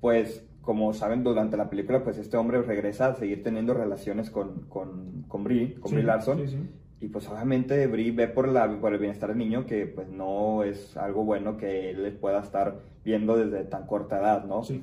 [0.00, 4.66] pues, como saben, durante la película, pues este hombre regresa a seguir teniendo relaciones con,
[4.68, 6.46] con, con Brie, con Sí, Brie Larson.
[6.46, 6.58] sí.
[7.02, 10.62] Y pues obviamente Brie ve por, la, por el bienestar del niño que pues no
[10.62, 14.62] es algo bueno que él pueda estar viendo desde tan corta edad, ¿no?
[14.62, 14.80] Sí.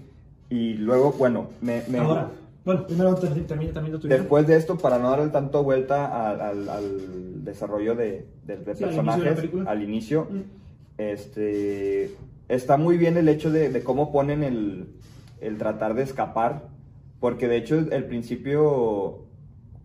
[0.50, 1.82] Y luego, bueno, me...
[1.88, 2.30] me- Ahora,
[2.66, 4.18] bueno, primero ter- termina también tu idea.
[4.18, 8.76] Después de esto, para no darle tanto vuelta al, al- al desarrollo de, de- de
[8.76, 10.42] Sí, al inicio de personajes, al inicio, Mm.
[10.98, 12.12] este,
[12.50, 14.88] está muy bien el hecho de, de cómo ponen el,
[15.40, 16.64] el tratar de escapar,
[17.22, 19.20] porque de hecho el principio,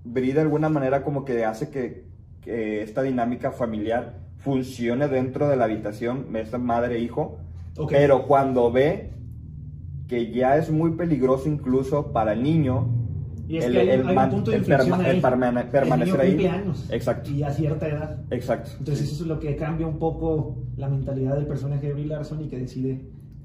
[0.02, 2.02] Brie de alguna manera como que hace que,
[2.44, 7.38] que esta dinámica familiar funcione dentro de la habitación, esta madre-hijo,
[7.78, 7.90] Ok.
[7.90, 9.10] pero cuando ve
[10.06, 12.86] que ya es muy peligroso incluso para el niño,
[13.48, 15.16] Y es el, que hay, el hay man- un punto de el inflexión perma- ahí.
[15.16, 16.34] el permane- permanecer el ahí.
[16.36, 16.86] niño cumple años.
[16.90, 17.30] Exacto.
[17.30, 18.20] Y a cierta edad.
[18.30, 18.70] Exacto.
[18.78, 22.42] Entonces eso es lo que cambia un poco la mentalidad del personaje de Brie Larson
[22.44, 23.00] y que decide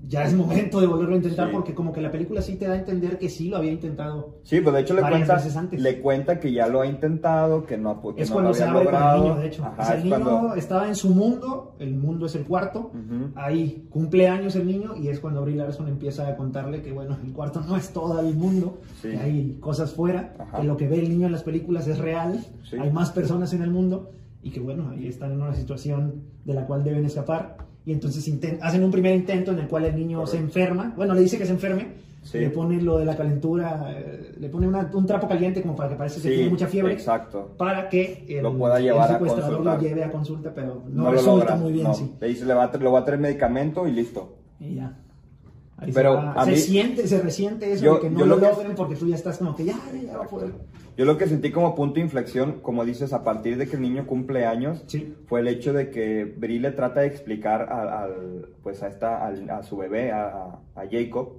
[0.08, 1.54] ya es momento de volverlo a intentar Sí.
[1.54, 4.38] porque como que la película sí te da a entender que sí lo había intentado.
[4.44, 8.02] Sí, pues de hecho le cuenta, le cuenta que ya lo ha intentado, que no,
[8.16, 9.24] que es no lo cuando se abre con el logrado.
[9.24, 9.66] niño, de hecho.
[9.66, 12.92] Ajá, O sea, el niño cuando- estaba en su mundo, el mundo es el cuarto,
[12.94, 13.32] Ujú.
[13.36, 17.18] ahí cumple años el niño y es cuando Brie Larson empieza a contarle que bueno,
[17.24, 19.10] el cuarto no es todo el mundo, Sí.
[19.10, 20.60] que hay cosas fuera, Ajá.
[20.62, 22.78] que lo que ve el niño en las películas es real, Sí.
[22.80, 26.54] hay más personas en el mundo y que bueno, ahí están en una situación de
[26.54, 30.26] la cual deben escapar y entonces hacen un primer intento en el cual el niño
[30.28, 32.38] se enferma, bueno, le dice que se enferme, Sí.
[32.38, 35.89] le pone lo de la calentura, eh, le pone una- un trapo caliente como para
[35.89, 37.54] que parece que Sí, tiene mucha fiebre Exacto.
[37.58, 39.82] para que el, Lo pueda llevar el a secuestrador consultar.
[39.82, 41.94] lo lleve a consulta, pero no, lo resulta muy bien, no.
[41.94, 42.12] sí.
[42.20, 44.36] Le dice, le va a, le va a traer medicamento y listo.
[44.60, 44.94] Y ya.
[45.82, 48.42] Ahí Pero se, a siente, se resiente eso Yo- de que no yo lo, lo
[48.42, 50.52] que- logren porque tú ya estás como que ya, ya va a poder.
[50.98, 53.82] Yo lo que sentí como punto de inflexión, como dices, a partir de que el
[53.82, 55.15] niño cumple años, Sí.
[55.28, 59.26] fue el hecho de que Brie le trata de explicar al, al- pues a, esta,
[59.28, 61.38] a su bebé, a, a- a Jacob,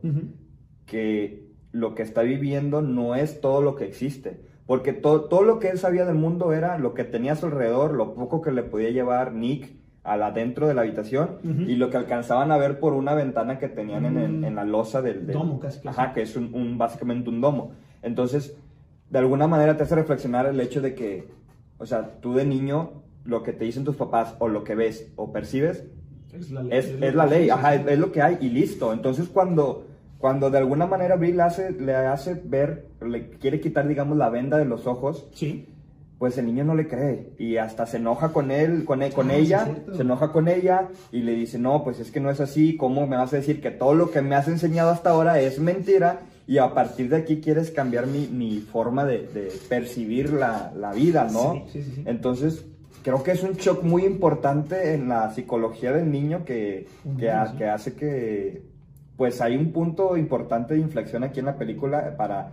[0.87, 4.41] que lo que está viviendo no es todo lo que existe.
[4.67, 7.47] Porque to- todo lo que él sabía del mundo era lo que tenía a su
[7.47, 11.91] alrededor, lo poco que le podía llevar Nick al adentro de la habitación y lo
[11.91, 15.27] que alcanzaban a ver por una ventana que tenían en, Un en la losa del,
[15.27, 15.89] del- domo, casi, casi.
[15.89, 17.73] Ajá, que es un, un- básicamente un domo.
[18.03, 18.57] Entonces,
[19.11, 21.29] de alguna manera te hace reflexionar el hecho de que,
[21.79, 25.13] o sea, tú de niño, lo que te dicen tus papás o lo que ves
[25.17, 25.85] o percibes
[26.33, 26.79] Es la ley.
[26.79, 27.83] es, lo es la que ley, sí, ajá, sí.
[27.85, 28.93] es, es lo que hay y listo.
[28.95, 29.85] Entonces cuando,
[30.17, 34.31] cuando de alguna manera Brie le hace, le hace ver, le quiere quitar, digamos, la
[34.31, 35.67] venda de los ojos, Sí.
[36.21, 39.31] Pues el niño no le cree y hasta se enoja con él, con, él- con
[39.31, 39.65] Ah, ella,
[39.97, 43.07] se enoja con ella y le dice, no, pues es que no es así, ¿cómo
[43.07, 46.21] me vas a decir que todo lo que me has enseñado hasta ahora es mentira?
[46.47, 50.93] Y a partir de aquí quieres cambiar mi, mi forma de, de percibir la, la
[50.93, 51.65] vida, ¿no?
[51.73, 52.03] Sí, sí.
[52.05, 52.67] Entonces,
[53.03, 56.87] creo que es un shock muy importante en la psicología del niño que,
[57.57, 58.63] que hace que,
[59.17, 62.51] pues hay un punto importante de inflexión aquí en la película para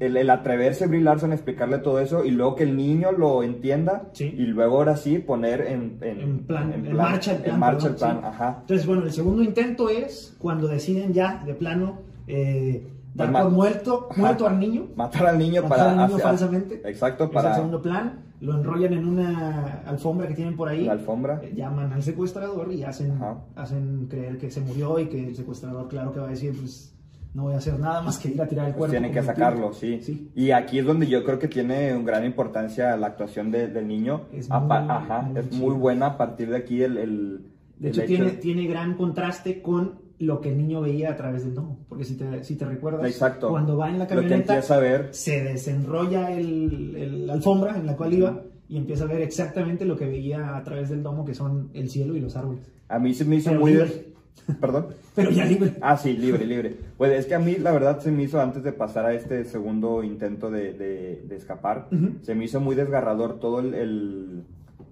[0.00, 3.42] el, el atreverse Brie Larson a explicarle todo eso y luego que el niño lo
[3.42, 4.32] entienda Sí.
[4.36, 7.54] y luego ahora sí poner en, en, En plan, en en marcha el plan.
[7.54, 8.28] en marcha el perdón, plan, sí.
[8.36, 8.56] ajá.
[8.60, 13.52] Entonces, bueno, el segundo intento es cuando deciden ya, de plano, eh, dar Pues por
[13.52, 14.20] muerto, Ajá.
[14.20, 14.86] muerto al niño.
[14.94, 16.82] Matar al niño Matar para al niño hacia- falsamente.
[16.84, 18.24] Exacto, Es el para segundo plan.
[18.40, 20.84] Lo enrollan en una alfombra que tienen por ahí.
[20.84, 21.40] la alfombra.
[21.42, 23.38] Eh, llaman al secuestrador y hacen, Ajá.
[23.56, 26.94] hacen creer que se murió y que el secuestrador, claro que va a decir, pues
[27.34, 28.92] no voy a hacer nada más que ir a tirar el Pues cuerpo.
[28.92, 30.00] tienen que sacarlo, sí.
[30.02, 30.30] Sí.
[30.34, 33.86] Y aquí es donde yo creo que tiene una gran importancia la actuación de- del
[33.86, 34.22] niño.
[34.32, 36.96] Es muy, Ajá, muy es muy buena a partir de aquí el...
[36.96, 37.40] el
[37.78, 41.44] De el hecho, tiene, tiene gran contraste con lo que el niño veía a través
[41.44, 41.78] del domo.
[41.88, 43.50] Porque si te, si te recuerdas, Exacto.
[43.50, 47.94] cuando va en la camioneta, empieza a ver, se desenrolla el, la alfombra en la
[47.96, 51.34] cual iba y empieza a ver exactamente lo que veía a través del domo, que
[51.34, 52.62] son el cielo y los árboles.
[52.88, 53.78] a mí se me hizo Pero muy...
[54.60, 54.86] Perdón.
[55.14, 55.74] Pero ya libre.
[55.80, 56.76] Ah, sí, libre, libre.
[56.96, 59.44] Pues es que a mí la verdad se me hizo, antes de pasar a este
[59.44, 61.88] segundo intento de, de- de escapar,
[62.22, 64.42] se me hizo muy desgarrador todo el, el-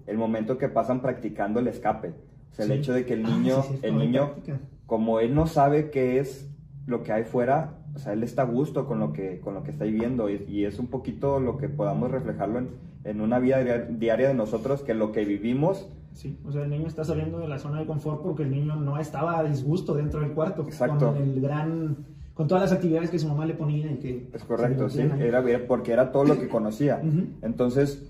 [0.05, 2.13] el momento que pasan practicando el escape.
[2.51, 2.77] O sea, el Sí.
[2.77, 4.59] hecho de que el Ah, niño, sí, sí, el niño, práctica.
[4.85, 6.49] como él no sabe qué es
[6.85, 9.63] lo que hay fuera, o sea, él está a gusto con lo que, con lo
[9.63, 12.69] que está viviendo y, y es un poquito lo que podamos reflejarlo en,
[13.03, 16.87] en una vida diaria de nosotros, que lo que vivimos Sí, o sea, el niño
[16.87, 20.19] está saliendo de la zona de confort porque el niño no estaba a disgusto dentro
[20.19, 20.63] del cuarto.
[20.63, 21.13] Exacto.
[21.13, 21.95] Con el gran.
[22.33, 24.29] Con todas las actividades que su mamá le ponía y que.
[24.33, 26.99] Es correcto, sí, era porque era todo lo que conocía.
[27.03, 27.27] Ujú.
[27.43, 28.03] Entonces,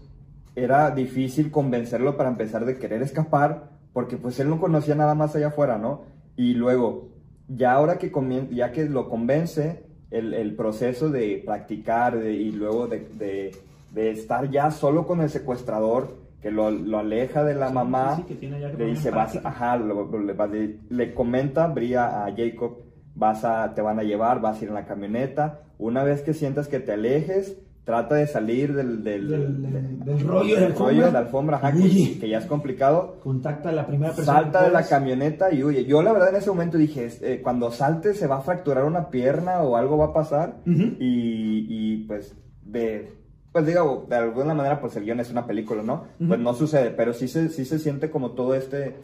[0.55, 5.35] era difícil convencerlo para empezar de querer escapar, porque pues él no conocía nada más
[5.35, 6.03] allá afuera, ¿no?
[6.37, 7.09] Y luego,
[7.49, 8.11] ya ahora que,
[8.51, 13.51] ya que lo convence, el, el proceso de practicar de- y luego de, de-
[13.93, 18.15] de estar ya solo con el secuestrador, que lo, lo aleja de la Sí, mamá,
[18.17, 22.25] sí, que tiene ya que le dice, vas, ajá, lo- lo- le, le- comenta Bria
[22.25, 22.77] a Jacob,
[23.15, 26.33] vas a, te van a llevar, vas a ir en la camioneta, una vez que
[26.33, 29.61] sientas que te alejes, trata de salir del, del, Del-
[30.03, 33.15] del- rollo de rollo la alfombra, ajá, que, ya es complicado.
[33.23, 34.39] Contacta a la primera persona.
[34.41, 35.85] Salta de la camioneta y huye.
[35.85, 39.09] Yo la verdad en ese momento dije, eh, cuando salte se va a fracturar una
[39.09, 40.57] pierna o algo va a pasar.
[40.65, 43.09] Y, y, pues de
[43.51, 46.05] pues digo, de alguna manera pues el guion es una película, ¿no?
[46.25, 48.95] Pues no sucede, pero sí se, sí se siente como todo este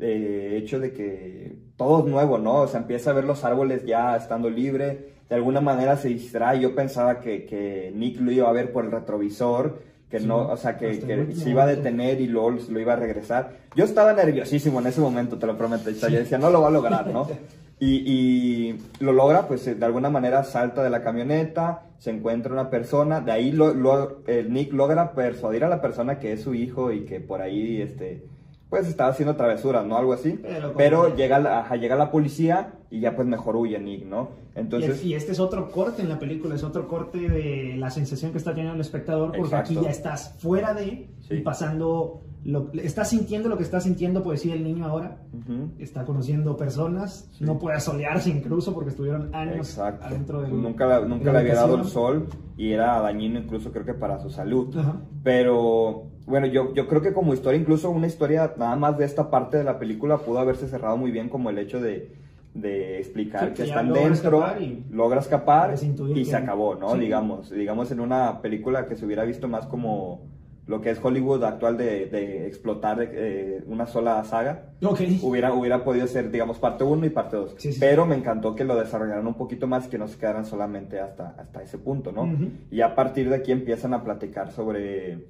[0.00, 2.62] eh, hecho de que todo es nuevo, ¿no?
[2.62, 6.60] O sea, empieza a ver los árboles ya estando libre, de alguna manera se distrae,
[6.60, 10.48] yo pensaba que, que Nick lo iba a ver por el retrovisor que Sí, no,
[10.48, 13.52] o sea, que, que se iba a detener y luego lo iba a regresar.
[13.76, 15.88] Yo estaba nerviosísimo en ese momento, te lo prometo.
[15.88, 17.28] O sea, yo decía, no lo va a lograr, ¿no?
[17.82, 22.68] Y, y lo logra, pues de alguna manera salta de la camioneta, se encuentra una
[22.70, 26.54] persona, de ahí lo, lo- el Nick logra persuadir a la persona que es su
[26.54, 28.22] hijo y que por ahí, este,
[28.70, 29.96] pues estaba haciendo travesuras, ¿no?
[29.98, 30.38] Algo así.
[30.42, 34.30] Pero Pero, llega, la, ajá, llega la policía y ya pues mejor huye Nick, ¿no?
[34.54, 35.04] Entonces...
[35.04, 38.38] y, este es otro corte en la película, es otro corte de la sensación que
[38.38, 39.72] está teniendo el espectador, porque Exacto.
[39.74, 41.34] aquí ya estás fuera de Sí.
[41.36, 45.18] y pasando, lo, estás sintiendo lo que está sintiendo, pues sí, el niño ahora.
[45.32, 45.70] ujú.
[45.78, 47.44] Está conociendo personas, Sí.
[47.44, 50.04] no puede solearse incluso porque estuvieron años Exacto.
[50.06, 50.60] adentro del.
[50.60, 53.84] nunca la- de nunca la le había dado el sol y era dañino incluso creo
[53.84, 54.76] que para su salud.
[54.76, 54.96] Ajá.
[55.22, 59.30] Pero bueno, yo, yo creo que como historia, incluso una historia nada más de esta
[59.30, 62.12] parte de la película pudo haberse cerrado muy bien como el hecho de,
[62.54, 66.74] de explicar Sí, que están logra dentro, escapar y- logra escapar y que- se acabó,
[66.76, 66.94] ¿no?
[66.94, 67.00] sí.
[67.00, 70.22] Digamos, digamos en una película que se hubiera visto más como
[70.66, 75.00] lo que es Hollywood actual de, de explotar eh, una sola saga Ok.
[75.22, 77.56] hubiera, hubiera podido ser, digamos, parte 1 y parte 2.
[77.58, 77.80] Sí, sí.
[77.80, 81.34] Pero me encantó que lo desarrollaran un poquito más que no se quedaran solamente hasta,
[81.38, 82.28] hasta ese punto, ¿no?
[82.70, 85.26] Y a partir de aquí empiezan a platicar sobre,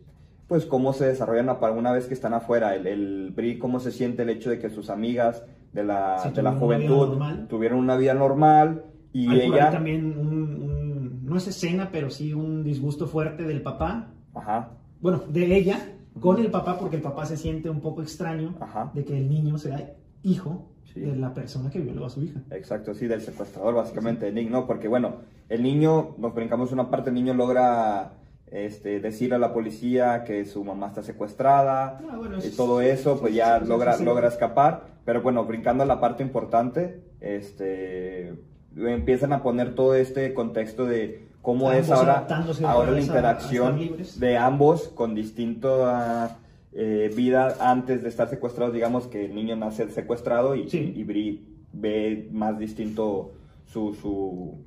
[0.51, 4.25] pues, cómo se desarrollan una vez que están afuera, el, el Bri, cómo se siente
[4.25, 7.97] el hecho de que sus amigas de la, Sí, de la una juventud tuvieron una
[7.97, 8.83] vida normal
[9.13, 9.71] y Hay ella...
[9.71, 15.23] también un, un- no es escena, pero sí un disgusto fuerte del papá, Ajá, bueno,
[15.29, 15.79] de ella,
[16.19, 18.91] con el papá, porque el papá se siente un poco extraño Ajá.
[18.93, 20.99] de que el niño sea hijo Sí.
[20.99, 22.41] de la persona que violó a su hija.
[22.51, 24.67] Exacto, sí, del secuestrador, básicamente, de Nick, ¿no?
[24.67, 28.15] Porque, bueno, el niño, nos brincamos una parte, el niño logra
[28.51, 32.81] este, decir a la policía que su mamá está secuestrada Ah, bueno, y es- todo
[32.81, 34.83] eso, pues ya logra, logra escapar.
[35.05, 38.35] Pero bueno, brincando a la parte importante, este,
[38.77, 42.27] empiezan a poner todo este contexto de cómo es ahora,
[42.67, 43.79] ahora la a- interacción
[44.17, 46.37] de ambos con distinta
[46.73, 48.73] eh, vida antes de estar secuestrados.
[48.75, 50.93] Digamos que el niño nace secuestrado y, Sí.
[50.97, 53.33] y Bri ve más distinto
[53.67, 54.59] su, su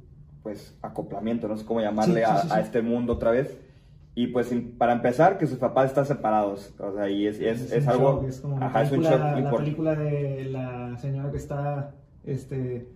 [0.42, 3.58] pues acoplamiento, no sé cómo llamarle Sí, sí, a, este mundo otra vez.
[4.16, 6.72] Y pues para empezar, que sus papás están separados.
[6.80, 8.12] O sea, y es, es, es un algo...
[8.22, 11.38] shock, es como la, ajá, es un shock la impor- película de la señora que
[11.38, 12.88] está este,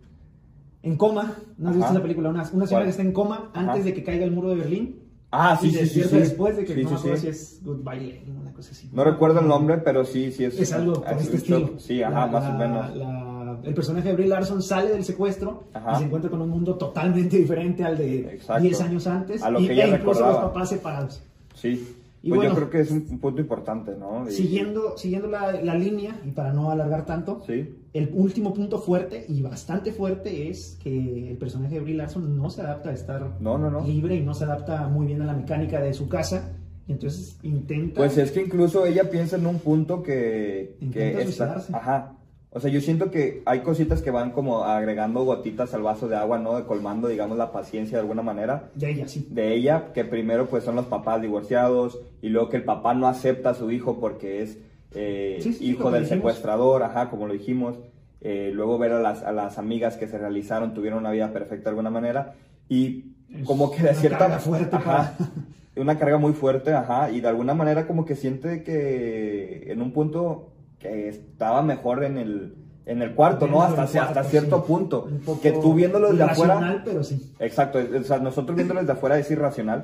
[0.84, 1.34] en coma.
[1.58, 2.30] ¿No has visto esa película?
[2.30, 3.72] Una, una señora que está en coma Ajá.
[3.72, 5.00] antes de que caiga el muro de Berlín.
[5.32, 6.16] Ah, sí, y sí, sí, sí.
[6.20, 8.90] después de que Sí, no sí, si es Goodbye una cosa así.
[8.94, 10.58] No recuerdo el nombre, pero sí, sí es...
[10.60, 11.72] Es algo es este estilo.
[11.80, 12.96] Sí, ajá, La- más o la- menos.
[12.96, 13.27] la-
[13.64, 15.94] el personaje de Brie Larson sale del secuestro Ajá.
[15.94, 18.64] y se encuentra con un mundo totalmente diferente al de Exacto.
[18.64, 19.44] 10 años antes.
[19.44, 21.22] A lo y, que ella e incluso los papás separados.
[21.56, 21.94] Sí.
[22.24, 24.28] Y pues bueno, yo creo que es un, un punto importante, ¿no?
[24.28, 27.70] Y- Siguiendo, siguiendo la, la línea, y para no alargar tanto, Sí.
[27.94, 32.50] el último punto fuerte y bastante fuerte es que el personaje de Brie Larson no
[32.50, 33.86] se adapta a estar No, no, no.
[33.86, 36.54] libre y no se adapta muy bien a la mecánica de su casa.
[36.88, 37.96] Y entonces intenta.
[37.98, 42.14] Pues es que incluso ella piensa en un punto que, Intenta que está, ajá.
[42.58, 46.16] O sea, yo siento que hay cositas que van como agregando gotitas al vaso de
[46.16, 46.66] agua, ¿no?
[46.66, 49.28] Colmando, digamos, la paciencia de alguna manera De ella, sí.
[49.30, 53.08] de ella, que primero pues son los papás divorciados y luego que el papá no
[53.08, 54.58] acepta a su hijo porque es
[54.96, 56.18] eh, Sí, sí, hijo del dijimos.
[56.32, 57.78] secuestrador, ajá, como lo dijimos.
[58.22, 61.66] Eh, luego ver a las, a las amigas que se realizaron, tuvieron una vida perfecta
[61.66, 62.34] de alguna manera
[62.68, 65.30] y Es como que de una cierta carga fuerte ajá, para-
[65.76, 69.92] una carga muy fuerte, ajá, y de alguna manera como que siente que en un
[69.92, 73.62] punto que estaba mejor en el en el cuarto, ¿no?
[73.64, 74.64] Hasta, cuarto, hasta cierto sí.
[74.68, 75.04] punto.
[75.12, 77.34] Un poco Que tú viéndolo desde afuera, pero sí.
[77.40, 79.84] Exacto, o sea, nosotros viéndolo desde afuera es irracional,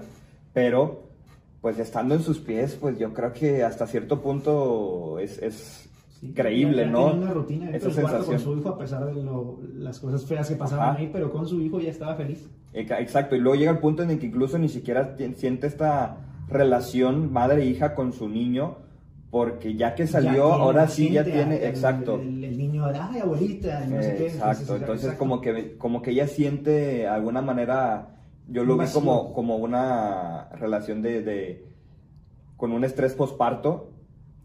[0.54, 1.04] pero
[1.60, 6.32] pues estando en sus pies, pues yo creo que hasta cierto punto es, es Sí,
[6.34, 7.10] creíble, ¿no?
[7.10, 8.40] Tenía una rutina Esa cuarto con sensación.
[8.40, 11.00] su hijo, a pesar de lo- las cosas feas que pasaban Ajá.
[11.00, 12.48] ahí, pero con su hijo ya estaba feliz.
[12.72, 16.16] Exacto, y luego llega el punto en el que incluso ni siquiera siente esta
[16.48, 18.78] relación madre-hija con su niño,
[19.34, 22.22] porque ya que Ya salió, tiene ahora sí ya tiene, el- exacto.
[22.22, 24.28] El, el niño, ay, abuelita, no sé qué.
[24.28, 28.10] Exacto, entonces como que como que ella siente de alguna manera,
[28.48, 31.66] yo lo vi como, como una relación de, de-
[32.58, 33.90] con un estrés posparto,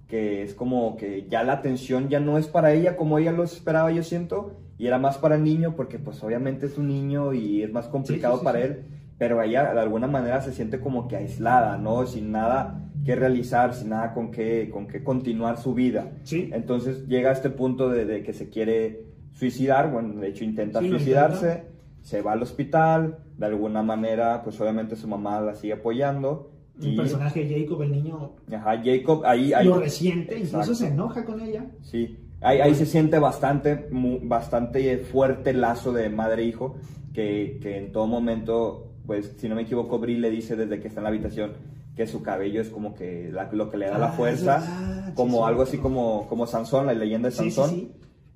[0.06, 3.44] que es como que ya la atención ya no es para ella como ella lo
[3.44, 7.34] esperaba, yo siento, y era más para el niño, porque pues obviamente es un niño
[7.34, 8.64] y es más complicado sí, sí, para sí.
[8.64, 8.84] él,
[9.18, 12.06] pero ella de alguna manera se siente como que aislada, ¿no?
[12.06, 16.12] Sin nada que realizar, sin nada con qué, con qué continuar su vida.
[16.24, 16.50] Sí.
[16.52, 20.80] Entonces llega a este punto de, de que se quiere suicidar, bueno, de hecho intenta
[20.80, 21.64] Sí, suicidarse,
[22.02, 26.50] se va al hospital, de alguna manera, pues obviamente su mamá la sigue apoyando.
[26.82, 30.74] El Y, personaje Jacob, el niño, ajá, Jacob, ahí, ahí lo resiente, incluso Exacto.
[30.74, 31.64] se enoja con ella.
[31.80, 36.76] Sí, ahí, ahí se siente bastante, bastante fuerte el lazo de madre-hijo,
[37.14, 40.88] que, que en todo momento, pues si no me equivoco, Brie le dice desde que
[40.88, 43.96] está en la habitación que su cabello es como que la- lo que le da
[43.96, 47.32] Ah, la es fuerza, verdad, sí, como algo así como, como Sansón, la leyenda de
[47.32, 47.70] sí, Sansón.
[47.70, 47.92] sí.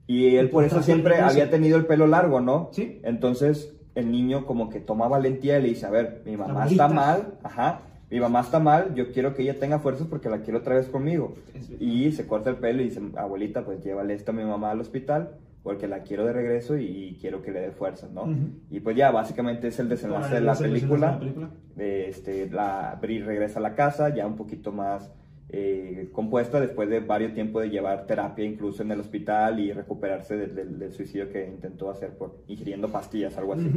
[0.07, 2.69] Y él por eso siempre había tenido el pelo largo, ¿no?
[2.73, 3.01] Sí.
[3.05, 6.85] Entonces el niño como que toma valentía y le dice, a ver, mi mamá Abuelita.
[6.85, 10.41] está mal, ajá, mi mamá está mal, yo quiero que ella tenga fuerzas porque la
[10.43, 11.35] quiero otra vez conmigo.
[11.81, 14.81] Y se corta el pelo y dice, abuelita, pues llévale esto a mi mamá al
[14.81, 18.29] hospital porque la quiero de regreso y quiero que le dé fuerzas, ¿no?
[18.71, 21.07] Y pues ya, básicamente es el desenlace de la película.
[21.07, 21.51] de la película.
[21.77, 25.11] De, este, la Bri regresa a la casa ya un poquito más
[25.49, 30.37] eh, compuesta después de varios tiempos de llevar terapia incluso en el hospital y recuperarse
[30.37, 33.71] del, suicidio que intentó hacer por ingiriendo pastillas, algo así.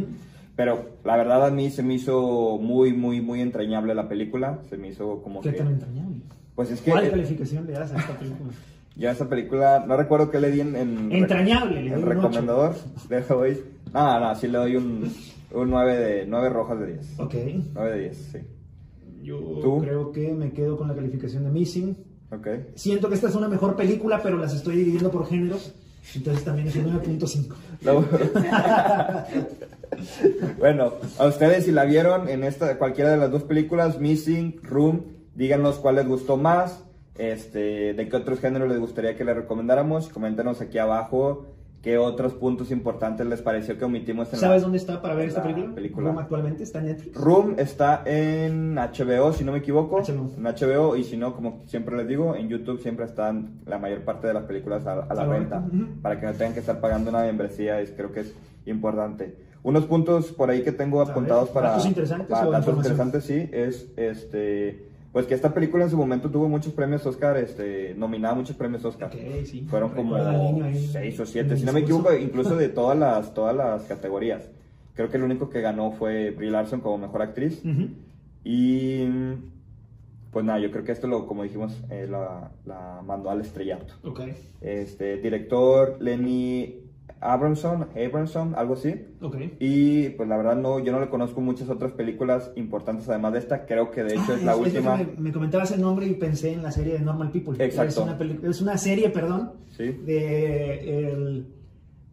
[0.55, 4.59] Pero la verdad a mí se me hizo muy, muy, muy entrañable la película.
[4.69, 5.57] Se me hizo como ¿Qué que...
[5.57, 6.21] tan entrañable?
[6.55, 8.51] Pues es que ¿Cuál eh, calificación le das a esta película?
[8.95, 10.75] yo a esa película, no recuerdo qué le di en...
[10.75, 12.75] en Entrañable, le en doy un recomendador.
[13.09, 13.61] Le doy...
[13.93, 15.11] No, no, sí le doy un,
[15.51, 17.19] un 9, de, 9 rojas de 10.
[17.19, 17.35] Ok.
[17.73, 18.39] 9 de 10, sí.
[19.21, 19.81] Yo ¿Tú?
[19.81, 21.97] creo que me quedo con la calificación de Missing.
[22.31, 22.47] Ok.
[22.75, 25.73] Siento que esta es una mejor película, pero las estoy dividiendo por géneros.
[26.13, 27.55] Entonces también es un 9.5.
[27.81, 28.05] No.
[30.59, 35.03] bueno, a ustedes si la vieron en esta cualquiera de las dos películas, Missing, Room,
[35.33, 36.84] díganos cuál les gustó más,
[37.17, 41.45] este, de qué otros géneros les gustaría que les recomendáramos, coméntenos aquí abajo
[41.85, 44.63] qué otros puntos importantes les pareció que omitimos en ¿Sabes la...
[44.63, 45.75] dónde está para ver esta la película?
[45.75, 46.07] película.
[46.07, 47.15] Roma actualmente está en Netflix.
[47.15, 50.01] Room está en HBO, si no me equivoco.
[50.01, 50.31] HBO.
[50.35, 54.01] En HBO, y si no, como siempre les digo, en YouTube siempre están la mayor
[54.01, 55.59] parte de las películas a, a la venta.
[55.59, 56.01] venta, ujú.
[56.01, 58.33] Para que no tengan que estar pagando una membresía, es, creo que es
[58.65, 59.35] importante.
[59.61, 61.69] Unos puntos por ahí que tengo apuntados para.
[61.69, 64.94] ¿datos interesantes para datos interesantes, sí, es este.
[65.15, 68.57] Pues que esta película en su momento tuvo muchos premios Oscar, este, nominada a muchos
[68.57, 69.09] premios Oscar.
[69.45, 69.65] Sí.
[69.69, 73.55] Fueron como ahí seis o siete, si no me equivoco, incluso de todas las, todas
[73.55, 74.49] las categorías.
[74.93, 77.63] Creo que el único que ganó fue Brie Larson como mejor actriz.
[78.43, 79.07] Y
[80.31, 83.93] pues nada, yo creo que esto, lo, como dijimos, eh, la, la mandó al estrellato.
[84.03, 84.19] Ok.
[84.59, 86.84] Este, director Lenny
[87.21, 88.95] Abramson, Abramson, algo así.
[89.21, 89.37] Ok.
[89.59, 93.39] Y pues la verdad no, yo no le conozco muchas otras películas importantes además de
[93.39, 93.65] esta.
[93.65, 94.97] Creo que de hecho Ah, es la es- es que última.
[94.97, 97.63] Me, me comentabas el nombre y pensé en la serie de Normal People.
[97.63, 97.89] Exacto.
[97.89, 99.85] Es una, peli- es una serie, perdón, Sí.
[100.05, 101.47] de el,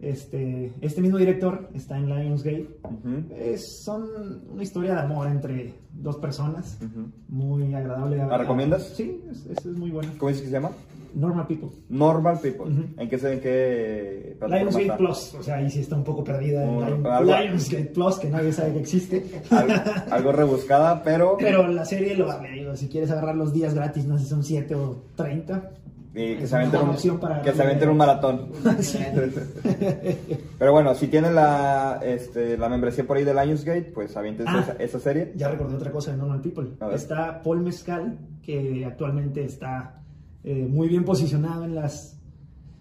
[0.00, 2.68] este, este mismo director, está en Lionsgate.
[2.84, 7.06] Ujú, Es, son una historia de amor entre dos personas, ujú.
[7.28, 8.16] muy agradable.
[8.16, 8.82] ¿La recomiendas?
[8.96, 10.10] Sí, es- es muy buena.
[10.18, 10.70] ¿Cómo dices que se llama?
[11.14, 11.68] Normal People.
[11.88, 12.72] Normal People.
[12.96, 14.92] ¿En qué se en qué Lionsgate?
[14.98, 18.72] Plus, o sea, ahí sí está un poco perdida en Lionsgate Plus, que nadie sabe
[18.74, 19.24] que existe.
[19.50, 19.74] Algo,
[20.10, 24.04] algo rebuscada, pero Pero la serie lo vale, digo, si quieres agarrar los días gratis,
[24.06, 25.70] no sé si son 7 o 30.
[26.14, 28.48] y que se aventen un, opción para- que se aventen un maratón.
[30.58, 34.60] Pero bueno, si tienen la, este, la membresía por ahí de Lionsgate, pues aviéntense Ah.
[34.60, 35.32] esa, esa serie.
[35.36, 36.68] Ya recordé otra cosa de Normal People.
[36.94, 40.01] Está Paul Mescal, que actualmente está
[40.44, 42.16] eh, muy bien posicionado en las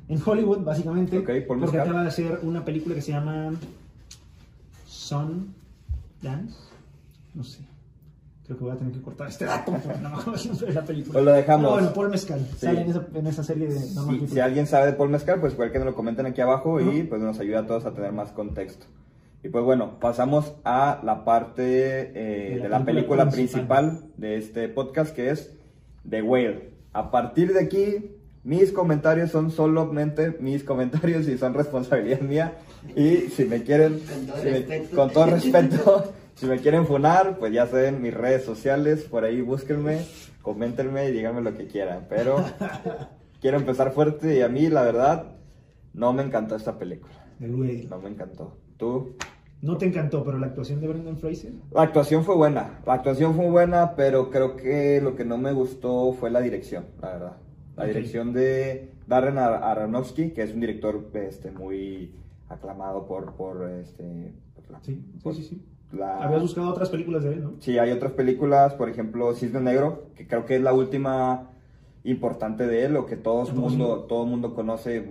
[0.07, 1.19] en Hollywood, básicamente.
[1.19, 3.51] Ok, Paul porque acaba de hacer una película que se llama
[4.85, 5.53] Sun
[6.21, 6.57] Dance.
[7.33, 7.59] No sé.
[8.45, 9.71] Creo que voy a tener que cortar este dato
[10.01, 11.13] no me acuerdo la película.
[11.13, 11.63] Pues lo dejamos.
[11.71, 12.65] Pero bueno, Paul Mescal Sí.
[12.65, 15.53] sale en esa, en esa serie de Normal Si, alguien sabe de Paul Mezcal, pues
[15.53, 17.09] igual que nos lo comenten aquí abajo y Ujú.
[17.09, 18.87] pues nos ayuda a todos a tener más contexto.
[19.43, 24.01] Y pues bueno, pasamos a la parte eh, De de la la, película película principal.
[24.17, 25.53] de este podcast que es
[26.09, 26.71] The Whale.
[26.93, 28.11] A partir de aquí,
[28.43, 32.53] mis comentarios son solamente mis comentarios y son responsabilidad mía.
[32.95, 34.95] Y si me quieren, Con todo si me- respeto.
[34.95, 39.41] con todo respeto, si me quieren funar, pues ya saben mis redes sociales, por ahí
[39.41, 40.01] búsquenme,
[40.41, 42.07] coméntenme y díganme lo que quieran.
[42.09, 42.43] Pero
[43.41, 45.35] quiero empezar fuerte y a mí, la verdad,
[45.93, 47.13] no me encantó esta película.
[47.39, 48.57] No me encantó.
[48.77, 49.15] ¿Tú?
[49.61, 51.51] No te encantó, pero la actuación de Brendan Fraser.
[51.71, 55.53] La actuación fue buena, la actuación fue buena, pero creo que lo que no me
[55.53, 57.37] gustó fue la dirección, la verdad.
[57.77, 62.11] La dirección de Darren Ar- Aronofsky, que es un director este, muy
[62.49, 65.61] aclamado por, por, este, por la- Sí, sí, por sí, sí.
[65.93, 67.53] la- Habías buscado otras películas de él, ¿no?
[67.59, 71.49] Sí, hay otras películas, por ejemplo, Cisne Negro, que creo que es la última
[72.03, 75.05] importante de él, o que todo el mundo, todo mundo conoce,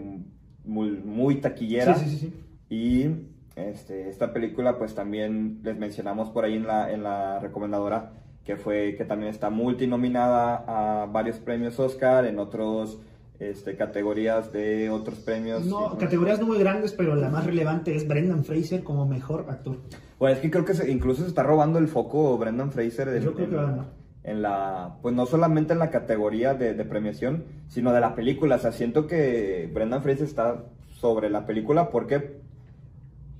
[0.64, 1.94] muy, muy taquillera.
[1.94, 2.26] Sí, sí, sí.
[2.28, 2.34] sí.
[2.68, 3.29] Y
[3.68, 8.12] este, esta película, pues también les mencionamos por ahí en la, en la recomendadora,
[8.44, 12.98] que fue que también está multinominada a varios premios Oscar, en otros
[13.38, 15.64] este, categorías de otros premios.
[15.66, 19.76] No, categorías no muy grandes, pero la más relevante es Brendan Fraser como mejor actor.
[20.18, 23.22] Pues es que creo que se- incluso se está robando el foco Brendan Fraser en,
[23.22, 23.86] Yo creo que en- va a ganar.
[24.24, 28.56] en la, pues no solamente en la categoría de, de premiación, sino de la película.
[28.56, 32.40] O sea, siento que Brendan Fraser está sobre la película porque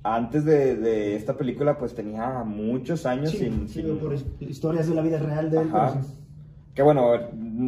[0.03, 3.67] antes de, de esta película pues tenía muchos años Sí, sin...
[3.69, 5.67] sí, sin- por his- historias de la vida real de él.
[5.71, 5.91] Ajá.
[5.93, 6.13] pero sí.
[6.73, 7.11] Que bueno,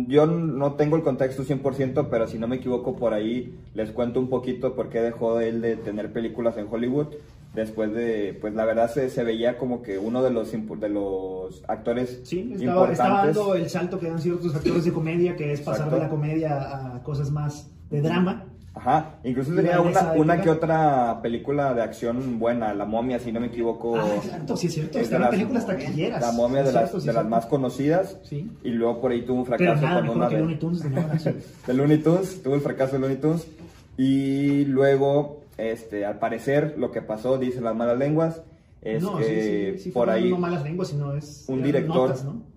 [0.08, 4.20] yo no tengo el contexto 100%, pero si no me equivoco por ahí les cuento
[4.20, 7.08] un poquito por qué dejó él de tener películas en Hollywood.
[7.54, 11.64] Después de, pues la verdad se, se veía como que uno de los, de los
[11.68, 15.62] actores sí, estaba, estaba dando el salto que dan ciertos actores de comedia, que es
[15.62, 18.46] pasar de la comedia a cosas más de drama.
[18.76, 23.40] Ajá, incluso tenía una, una, que otra película de acción buena, La momia, si no
[23.40, 23.96] me equivoco.
[23.98, 26.20] Ah, exacto, sí es cierto, es una películas taquilleras.
[26.20, 28.18] La momia de, las, de las más conocidas.
[28.24, 28.50] Sí.
[28.64, 30.40] Y luego por ahí tuvo un fracaso Pero nada, con una de...
[30.40, 30.90] Looney Tunes de,
[31.68, 33.48] de Looney Tunes, tuvo el fracaso de Looney Tunes.
[33.96, 38.42] Y luego, este, al parecer, lo que pasó, dicen las malas lenguas,
[38.82, 40.32] es no, que sí, sí, por ahí...
[40.32, 41.46] No malas lenguas, sino es...
[41.48, 42.10] Un director...
[42.10, 42.53] Notas, ¿no?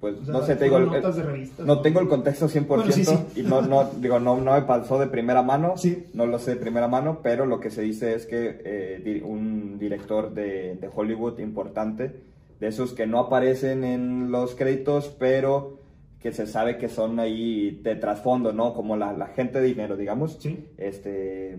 [0.00, 2.90] Pues o sea, no sé, te digo, el, revistas, no tengo el contexto 100% bueno,
[2.90, 3.16] sí, sí.
[3.36, 6.06] y no, no, digo, no, no me pasó de primera mano, sí.
[6.14, 9.78] no lo sé de primera mano, pero lo que se dice es que eh, un
[9.78, 12.22] director de, de, Hollywood importante,
[12.60, 15.78] de esos que no aparecen en los créditos, pero
[16.20, 18.74] que se sabe que son ahí de trasfondo, ¿no?
[18.74, 20.38] Como la, la gente de dinero, digamos.
[20.78, 21.58] Este,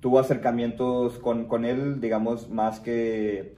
[0.00, 3.56] tuvo acercamientos con, con él, digamos, más que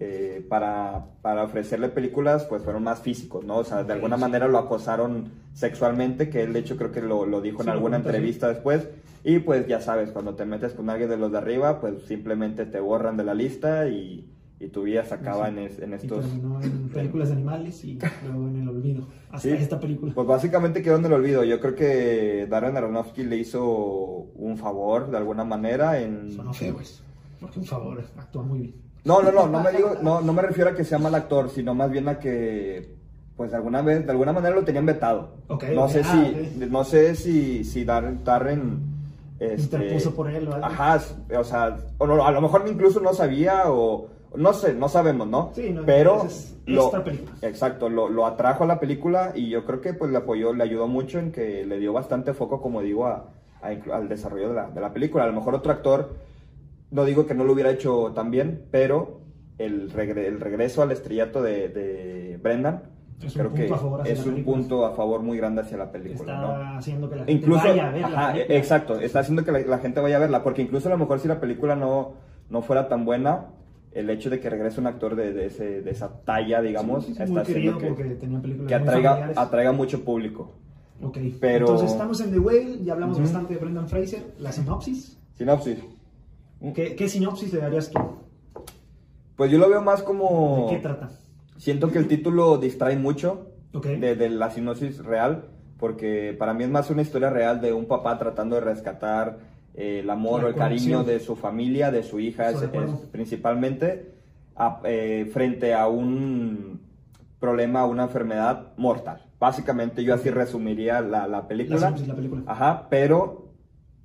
[0.00, 3.56] eh, para, para, ofrecerle películas, pues fueron más físicos, ¿no?
[3.58, 7.26] O sea, de alguna manera lo acosaron sexualmente, que él de hecho creo que lo,
[7.26, 8.88] lo dijo en alguna entrevista después.
[9.24, 12.64] Y pues ya sabes, cuando te metes con alguien de los de arriba, pues simplemente
[12.64, 14.30] te borran de la lista y,
[14.60, 16.26] y tu vida se acaba en, es, en, estos...
[16.26, 20.14] Y terminó en películas de animales y luego en el olvido, hasta sí, esta película.
[20.14, 21.42] Pues básicamente quedó en el olvido.
[21.42, 26.30] Yo creo que Darren Aronofsky le hizo un favor de alguna manera en...
[26.30, 27.02] Sonó feo eso,
[27.40, 28.87] porque un favor, actúa muy bien.
[29.08, 31.48] No, no, no, no me digo, no, no me refiero a que sea mal actor,
[31.48, 32.94] sino más bien a que
[33.38, 35.30] pues alguna vez, de alguna manera lo tenían vetado.
[35.48, 36.02] Okay, no okay.
[36.02, 36.68] sé ah, si, okay.
[36.68, 38.82] no sé si, si Darren, Darren
[39.38, 40.66] este, interpuso por él o algo.
[40.66, 41.00] Ajá,
[41.38, 45.26] o sea, o no, a lo mejor incluso no sabía o no sé, no sabemos,
[45.26, 45.52] ¿no?
[45.54, 47.32] Sí, no, pero es lo, película.
[47.40, 50.64] exacto, lo, lo, atrajo a la película y yo creo que pues le apoyó, le
[50.64, 53.24] ayudó mucho en que le dio bastante foco, como digo, a,
[53.62, 55.24] a, al desarrollo de la, de la película.
[55.24, 56.27] A lo mejor otro actor,
[56.90, 59.20] no digo que no lo hubiera hecho tan bien, pero
[59.58, 62.82] el, regre el regreso al estrellato de, de Brendan,
[63.22, 63.68] es creo que
[64.04, 66.34] es un punto a favor muy grande hacia la película.
[66.34, 66.78] Está ¿no?
[66.78, 69.60] haciendo que la gente incluso, vaya a ver ajá, la Exacto, está haciendo que la,
[69.60, 72.12] la, gente vaya a verla, porque incluso a lo mejor si la película no,
[72.48, 73.46] no fuera tan buena,
[73.92, 77.14] el hecho de que regrese un actor de, de, ese, de esa talla, digamos, sí,
[77.14, 78.18] sí, está haciendo que,
[78.68, 80.54] que atraiga, atraiga mucho público.
[81.02, 81.66] Ok, Pero...
[81.66, 83.24] entonces estamos en The Whale, ya hablamos uh -huh.
[83.24, 85.18] bastante de Brendan Fraser, la sinopsis.
[85.34, 85.78] Sinopsis.
[86.74, 87.98] ¿Qué, ¿Qué, sinopsis le darías tú?
[89.36, 90.66] Pues yo lo veo más como...
[90.68, 91.10] ¿De qué trata?
[91.56, 93.98] Siento que el título distrae mucho okay.
[93.98, 95.44] de, de, la sinopsis real,
[95.78, 99.38] porque para mí es más una historia real de un papá tratando de rescatar
[99.74, 104.12] eh, el amor o el cariño de su familia, de su hija es, es, principalmente,
[104.56, 106.80] a, eh, frente a un
[107.38, 109.24] problema, una enfermedad mortal.
[109.38, 111.78] Básicamente yo así resumiría la, la película.
[111.78, 112.42] La, la película.
[112.46, 113.47] Ajá, pero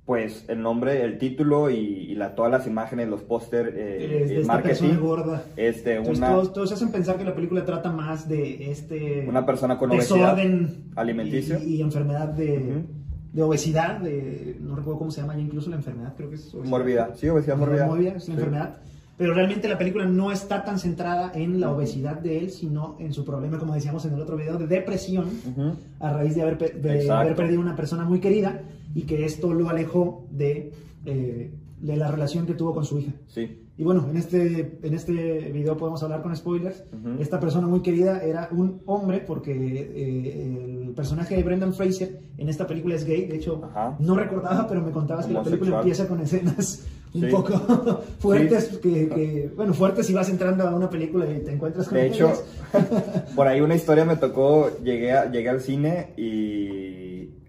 [0.06, 4.44] pues el nombre, el título y, y la, todas las imágenes, los póster, eh, el
[4.44, 5.44] marketing, gorda.
[5.56, 9.46] Este, Entonces, una, todos, todos, hacen pensar que la película trata más de este una
[9.46, 12.84] persona con desorden obesidad alimenticio y, y enfermedad de, uh -huh.
[13.32, 16.54] de, obesidad, de, no recuerdo cómo se llama ya incluso la enfermedad, creo que es
[16.54, 16.70] obesidad.
[16.70, 17.86] Morbida, sí, obesidad morbida.
[17.86, 18.32] Morbida, es una sí.
[18.32, 18.76] enfermedad.
[19.16, 23.12] Pero realmente la película no está tan centrada en la obesidad de él, sino en
[23.14, 25.74] su problema, como decíamos en el otro video, de depresión uh -huh.
[26.00, 28.60] a raíz de haber, de haber perdido una persona muy querida
[28.94, 30.72] y que esto lo alejó de,
[31.04, 33.12] eh, de la relación que tuvo con su hija.
[33.26, 33.60] Sí.
[33.76, 35.12] Y bueno, en este, en este
[35.52, 36.84] video podemos hablar con spoilers.
[36.92, 37.20] Uh -huh.
[37.20, 42.48] Esta persona muy querida era un hombre porque eh, el personaje de Brendan Fraser en
[42.48, 43.26] esta película es gay.
[43.26, 43.96] De hecho, Ajá.
[43.98, 47.26] no recordaba, pero me contabas que la película empieza con escenas un Sí.
[47.32, 47.52] poco
[48.20, 48.76] fuertes, Sí.
[48.80, 52.06] que, que, bueno, fuertes si vas entrando a una película y te encuentras con De
[52.06, 52.32] hecho,
[53.34, 57.03] por ahí una historia me tocó, llegué, a, llegué al cine y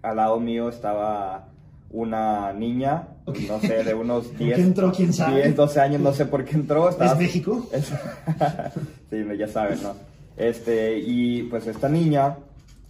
[0.06, 1.48] al lado mío estaba
[1.90, 3.38] una niña, Ok.
[3.48, 4.92] no sé, de unos ¿Por 10, qué entró?
[4.92, 5.42] ¿Quién sabe?
[5.42, 6.88] 10, 12 años, no sé por qué entró.
[6.88, 7.66] Estaba, ¿Es México?
[9.10, 9.94] Sí, ya sabes, ¿no?
[10.36, 12.36] Este, y pues esta niña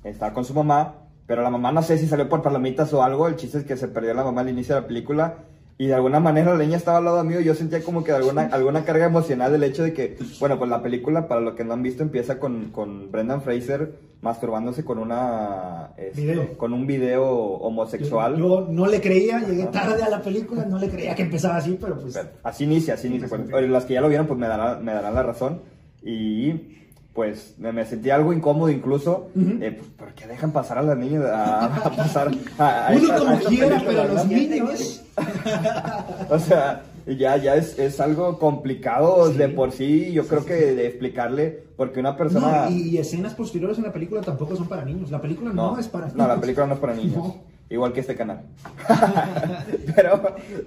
[0.02, 0.94] está con su mamá,
[1.26, 3.76] pero la mamá no sé si salió por palomitas o algo, el chiste es que
[3.76, 5.34] se perdió la mamá al inicio de la película
[5.78, 8.12] y de alguna manera la niña estaba al lado mío y yo sentía como que
[8.12, 11.64] alguna, alguna carga emocional del hecho de que, bueno, pues la película, para lo que
[11.64, 15.90] no han visto, empieza con, con Brendan Fraser masturbándose con una...
[15.98, 16.56] este, Video.
[16.56, 18.36] Con un video homosexual.
[18.38, 21.76] Yo no le creía, llegué tarde a la película, no le creía que empezaba así,
[21.80, 22.14] pero pues...
[22.14, 23.28] Pero Así inicia, así inicia.
[23.28, 25.60] Bueno, las que ya lo vieron, pues me darán, me darán la razón.
[26.02, 26.85] Y
[27.16, 29.30] pues me, me sentí algo incómodo incluso.
[29.36, 32.98] Eh, pues, ¿Por qué dejan pasar a las niñas a, a pasar a, a Uno
[33.02, 34.30] esta- como quiera, pero los no?
[34.32, 35.02] niños...
[36.30, 39.38] O sea, ya, ya es, es algo complicado Sí.
[39.38, 42.66] de por sí, yo creo que de explicarle, porque una persona...
[42.66, 45.10] No, y, y escenas posteriores en la película tampoco son para niños.
[45.10, 46.18] La película no, es para niños.
[46.18, 47.16] No, la película no es para niños.
[47.16, 47.36] No.
[47.70, 48.42] Igual que este canal.
[49.96, 50.20] Pero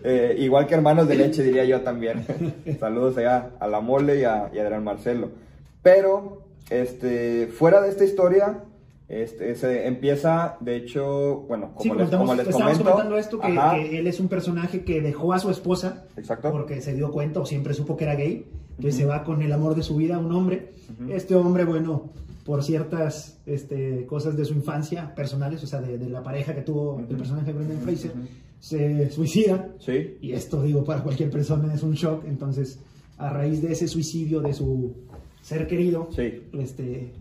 [0.03, 2.25] eh, igual que hermanos de leche, diría yo también.
[2.79, 5.29] Saludos allá a la mole y a, y a Adrián Marcelo.
[5.81, 8.63] Pero, este, fuera de esta historia,
[9.07, 12.83] este, se empieza, de hecho, bueno, como, Sí, les, comentamos- como les comento.
[12.83, 16.51] comentando esto, que, él es un personaje que dejó a su esposa Exacto.
[16.51, 18.45] porque se dio cuenta o siempre supo que era gay.
[18.77, 20.71] Entonces se va con el amor de su vida, un hombre.
[21.09, 22.11] Este hombre, bueno,
[22.45, 26.61] por ciertas este, cosas de su infancia personales, o sea, de, de la pareja que
[26.61, 28.11] tuvo el personaje de Brendan Fraser,
[28.59, 29.69] se suicida.
[29.79, 32.23] Sí, Y esto, digo, para cualquier persona es un shock.
[32.25, 32.79] Entonces,
[33.17, 34.93] a raíz de ese suicidio de su
[35.49, 36.43] ser querido, sí.
[36.53, 37.11] este,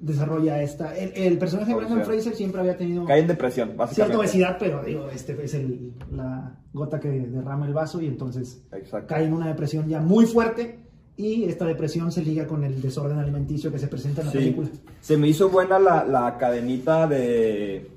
[0.00, 0.96] desarrolla esta...
[0.96, 2.04] El, el personaje de Brendan.
[2.04, 6.54] Fraser siempre había tenido Cae en depresión, cierta obesidad, pero digo, este es el- la
[6.72, 9.06] gota que derrama el vaso y entonces Exacto.
[9.08, 10.78] cae en una depresión ya muy fuerte
[11.16, 14.38] y esta depresión se liga con el desorden alimenticio que se presenta en la Sí.
[14.38, 14.68] película.
[15.00, 17.88] Se me hizo buena la, la cadenita de,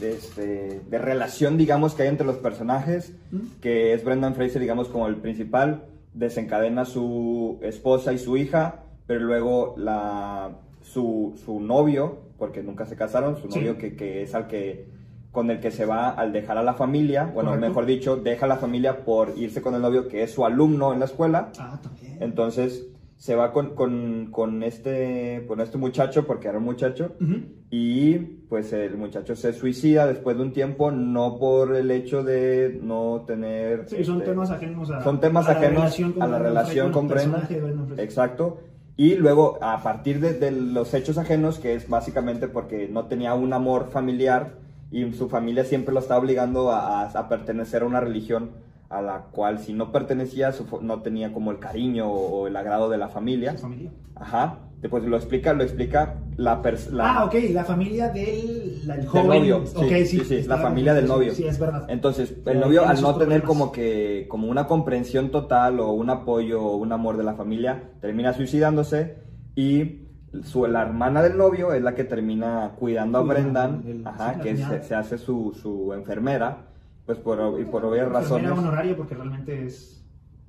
[0.00, 3.60] de, este, de relación, digamos, que hay entre los personajes, ¿Mm?
[3.60, 8.82] que es Brendan Fraser, digamos, como el principal, desencadena a su esposa y su hija,
[9.10, 10.50] pero luego la,
[10.82, 13.58] su, su novio, porque nunca se casaron, su Sí.
[13.58, 14.86] novio que, que es al que
[15.32, 17.68] con el que se va al dejar a la familia, bueno, Correcto.
[17.68, 20.92] mejor dicho, deja a la familia por irse con el novio que es su alumno
[20.92, 22.18] en la escuela, Ah, también.
[22.20, 22.86] entonces
[23.16, 27.34] se va con, con, con este, con este muchacho, porque era un muchacho, Ujú.
[27.68, 28.14] y
[28.48, 33.24] pues el muchacho se suicida después de un tiempo, no por el hecho de no
[33.26, 33.88] tener...
[33.88, 36.92] Sí, son este, temas ajenos a, son temas a la relación con a la relación
[36.92, 37.40] con de Brendan
[37.88, 38.00] Fraser.
[38.04, 38.60] Exacto.
[38.96, 43.52] Y luego, a partir de, los hechos ajenos, que es básicamente porque no tenía un
[43.52, 44.54] amor familiar
[44.90, 48.50] y su familia siempre lo estaba obligando a pertenecer a una religión
[48.90, 52.98] a la cual si no pertenecía no tenía como el cariño o, el agrado de
[52.98, 53.52] la familia.
[53.52, 53.92] Su familia.
[54.16, 54.58] Ajá.
[54.82, 57.18] Después lo explica, lo explica la persona.
[57.20, 60.56] Ah, ok, la familia del, la- el Del novio, sí, Ok, sí, sí, sí, la
[60.58, 61.34] familia del novio.
[61.34, 61.84] Sí, es verdad.
[61.88, 63.46] Entonces, el novio al no tener problemas.
[63.46, 67.90] como que como una comprensión total o un apoyo o un amor de la familia,
[68.00, 69.16] termina suicidándose
[69.54, 70.06] y
[70.44, 74.42] su, la hermana del novio es la que termina cuidando a Brendan, el- ajá, la
[74.42, 76.69] que se, se hace su, su enfermera,
[77.10, 78.44] pues por, y por obvias razones.
[78.44, 80.04] Enfermera honoraria porque realmente es...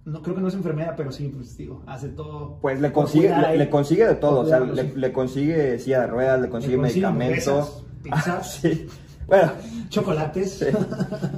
[0.05, 2.59] No, creo que no es enfermera, pero sí, pues digo, hace todo...
[2.61, 6.07] Pues le consigue, le, le consigue de todo, o sea, le, le consigue silla de
[6.07, 7.51] ruedas, le consigue consigue medicamento.
[7.51, 8.27] hamburguesas, pizzas.
[8.27, 8.87] Ah, sí.
[9.31, 9.51] Bueno,
[9.87, 10.51] Chocolates.
[10.59, 10.65] Sí.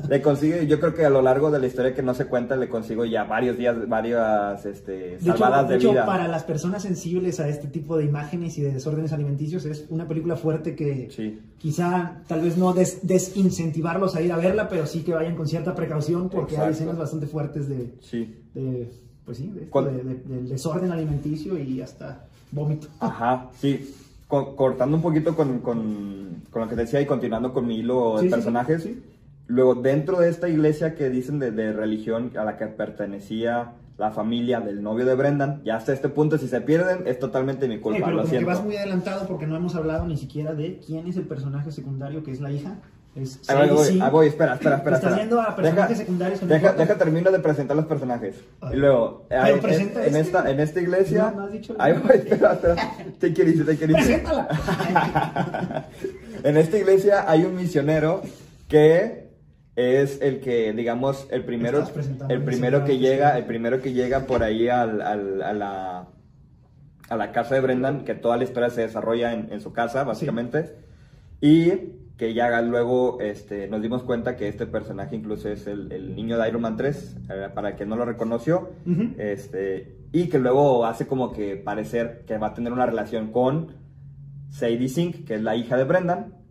[0.09, 2.55] Le consigue, yo creo que a lo largo de la historia que no se cuenta,
[2.55, 6.05] le consigo ya varios días, varias este, De hecho, salvadas de de, hecho, vida.
[6.07, 10.07] para las personas sensibles a este tipo de imágenes y de desórdenes alimenticios, es una
[10.07, 11.39] película fuerte que Sí.
[11.59, 15.47] quizá tal vez no des- desincentivarlos a ir a verla, pero sí que vayan con
[15.47, 18.35] cierta precaución porque hay escenas bastante fuertes de, Sí.
[18.55, 18.91] de,
[19.23, 22.87] pues sí, esto, de- del desorden alimenticio y hasta vómito.
[22.99, 23.93] Ajá, sí.
[24.33, 28.17] Co- cortando un poquito con, con, con lo que decía y continuando con mi hilo
[28.17, 28.81] Sí, de sí, personajes.
[28.81, 29.03] sí.
[29.45, 34.09] Luego, dentro de esta iglesia que dicen de, de religión a la que pertenecía la
[34.09, 37.77] familia del novio de Brendan, ya hasta este punto, si se pierden, es totalmente mi
[37.79, 40.79] culpa, pero lo como que vas muy adelantado porque no hemos hablado ni siquiera de
[40.83, 42.77] quién es el personaje secundario que es la hija.
[43.15, 44.95] Es Ahí voy, Sadie voy, espera, espera, espera.
[44.95, 48.35] Estás viendo a personajes secundarios que no deja, deja termino de presentar los personajes.
[48.71, 50.19] Y luego, ahí, en, presenta en este.
[50.19, 51.23] esta, en esta iglesia.
[51.31, 52.75] No, no has dicho ahí voy, espera, espera.
[53.19, 53.93] Te te.
[53.93, 54.47] Preséntala.
[56.43, 58.21] En esta iglesia hay un misionero
[58.67, 59.29] que
[59.75, 61.87] es el que, digamos, el primero,
[62.29, 63.37] el primero que llega, sí.
[63.39, 66.07] el primero que llega por ahí al, al- a la
[67.09, 70.03] a la casa de Brendan, que toda la historia se desarrolla en, en su casa,
[70.03, 70.75] básicamente,
[71.41, 71.71] y
[72.17, 76.37] que ya luego este, nos dimos cuenta que este personaje incluso es el, el niño
[76.37, 78.69] de Iron Man 3, eh, para el que no lo reconoció,
[79.17, 83.75] este, y que luego hace como que parecer que va a tener una relación con
[84.49, 86.43] Sadie Sink, que es la hija de Brendan,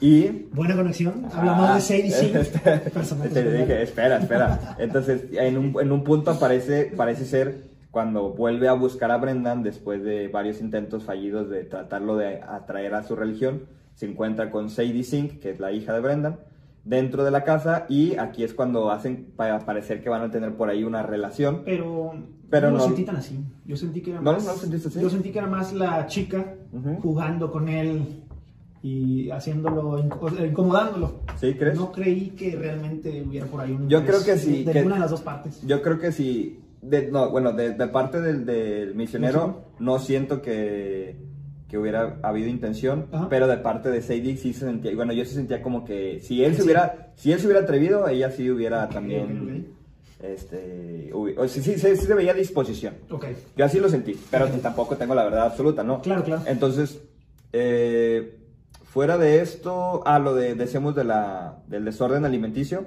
[0.00, 1.26] y Buena conexión.
[1.32, 2.34] Hablamos de Sadie Sink.
[2.36, 4.76] Este, personaje te dije, espera, espera.
[4.78, 9.62] Entonces, en un, en un punto aparece, parece ser cuando vuelve a buscar a Brendan
[9.62, 13.62] después de varios intentos fallidos de tratarlo de atraer a su religión,
[13.96, 16.38] se encuentra con Sadie Sink, que es la hija de Brendan,
[16.84, 20.54] dentro de la casa y aquí es cuando hacen para parecer que van a tener
[20.54, 21.62] por ahí una relación.
[21.64, 22.12] Pero,
[22.48, 23.40] Pero no lo sentí tan así.
[23.64, 24.44] Yo sentí que era ¿No- más.
[24.44, 25.00] no sentiste así?
[25.00, 26.54] Yo sentí que era más la chica
[27.02, 28.22] jugando con él
[28.82, 29.98] y haciéndolo,
[30.44, 31.20] incomodándolo.
[31.40, 31.76] ¿Sí crees?
[31.76, 34.96] No creí que realmente hubiera por ahí un Yo creo que sí, De, que- ninguna
[34.96, 35.60] de las dos partes.
[35.66, 36.60] Yo creo que sí.
[36.82, 41.16] De, no, bueno, de, de parte del, del misionero, no siento que,
[41.68, 43.28] que hubiera habido intención, Ajá.
[43.28, 46.44] pero de parte de Sadie sí se sentía, bueno, yo sí sentía como que si
[46.44, 49.74] él se hubiera, si él se hubiera atrevido, ella sí hubiera también
[50.22, 52.94] este, o sí, sí, sí, sí se veía disposición.
[53.56, 56.00] Yo así lo sentí, pero tampoco tengo la verdad absoluta, ¿no?
[56.00, 56.42] Claro, claro.
[56.46, 57.00] Entonces,
[57.52, 58.38] eh,
[58.84, 62.86] fuera de esto, ah, lo de, decíamos de la, del desorden alimenticio,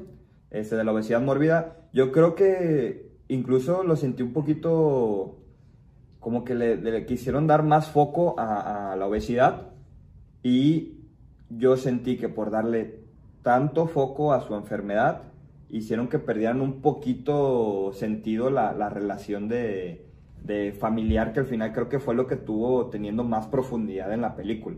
[0.49, 5.37] este, de la obesidad mórbida, yo creo que incluso lo sentí un poquito
[6.19, 9.69] como que le, quisieron dar más foco a, la obesidad
[10.43, 10.99] y
[11.49, 12.99] yo sentí que por darle
[13.41, 15.23] tanto foco a su enfermedad,
[15.69, 20.05] hicieron que perdieran un poquito sentido la, la relación de
[20.79, 24.35] familiar, que al final creo que fue lo que tuvo teniendo más profundidad en la
[24.35, 24.77] película.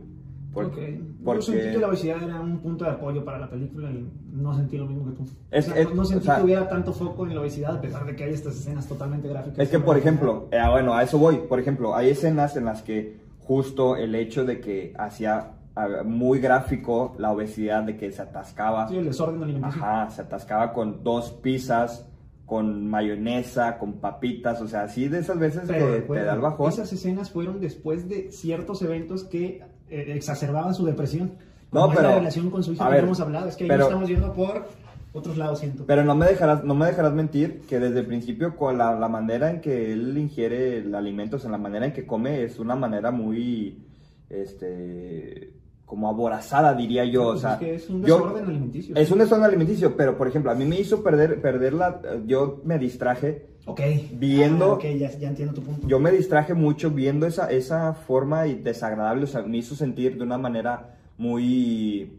[0.54, 3.90] Porque, porque- Yo sentí que la obesidad era un punto de apoyo para la película
[3.90, 5.24] y no sentí lo mismo que tú.
[5.50, 7.76] Es- O sea, es- no, sentí o sea- que hubiera tanto foco en la obesidad,
[7.78, 9.60] a pesar de que hay estas escenas totalmente gráficas.
[9.60, 11.38] Es que, por ejemplo, eh, bueno, a eso voy.
[11.48, 16.40] Por ejemplo, hay escenas en las que justo el hecho de que hacía ah, muy
[16.40, 18.90] gráfico la obesidad, de que se atascaba.
[18.90, 19.82] Sí, el desorden alimenticio.
[19.82, 22.06] Ajá, se atascaba con dos pizzas,
[22.46, 26.34] con mayonesa, con papitas, o sea, así de esas veces Pero que te recuerda, da
[26.34, 26.70] el bajón.
[26.70, 31.34] Esas escenas fueron después de ciertos eventos que exacerbaban su depresión.
[31.72, 33.48] No, pero- la relación con su hija a ver, no hemos hablado.
[33.48, 34.66] Es que ahí pero- estamos yendo por
[35.14, 35.86] otros lados, siento.
[35.86, 39.08] Pero no me dejarás, no me dejarás mentir que desde el principio con la, la
[39.10, 42.60] manera en que él ingiere el alimento, o sea, la manera en que come es
[42.60, 43.84] una manera muy,
[44.30, 45.54] este,
[45.86, 48.96] como aborazada diría yo, o Pues sea, es que es un yo- desorden alimenticio.
[48.96, 52.62] es un desorden alimenticio, pero por ejemplo, a mí me hizo perder, perder la, yo
[52.64, 53.82] me distraje, Ok.
[54.14, 55.88] Viendo- Ah, ok, ya, ya entiendo tu punto.
[55.88, 60.24] yo me distraje mucho viendo esa, esa forma desagradable, o sea, me hizo sentir de
[60.24, 62.12] una manera muy,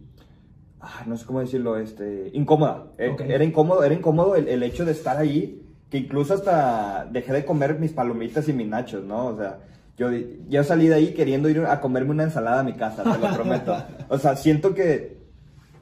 [0.81, 2.87] ah, no sé cómo decirlo, este, incómoda.
[2.99, 3.15] Eh.
[3.29, 7.45] Era incómodo, era incómodo el, el hecho de estar ahí, que incluso hasta dejé de
[7.45, 9.27] comer mis palomitas y mis nachos, ¿no?
[9.27, 9.59] O sea,
[9.99, 10.09] yo,
[10.49, 13.35] yo salí de ahí queriendo ir a comerme una ensalada a mi casa, te lo
[13.35, 13.77] prometo.
[14.09, 15.19] O sea, siento que,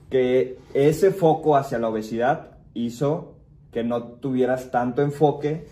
[0.08, 3.36] que ese foco hacia la obesidad hizo
[3.72, 5.66] que no tuvieras tanto enfoque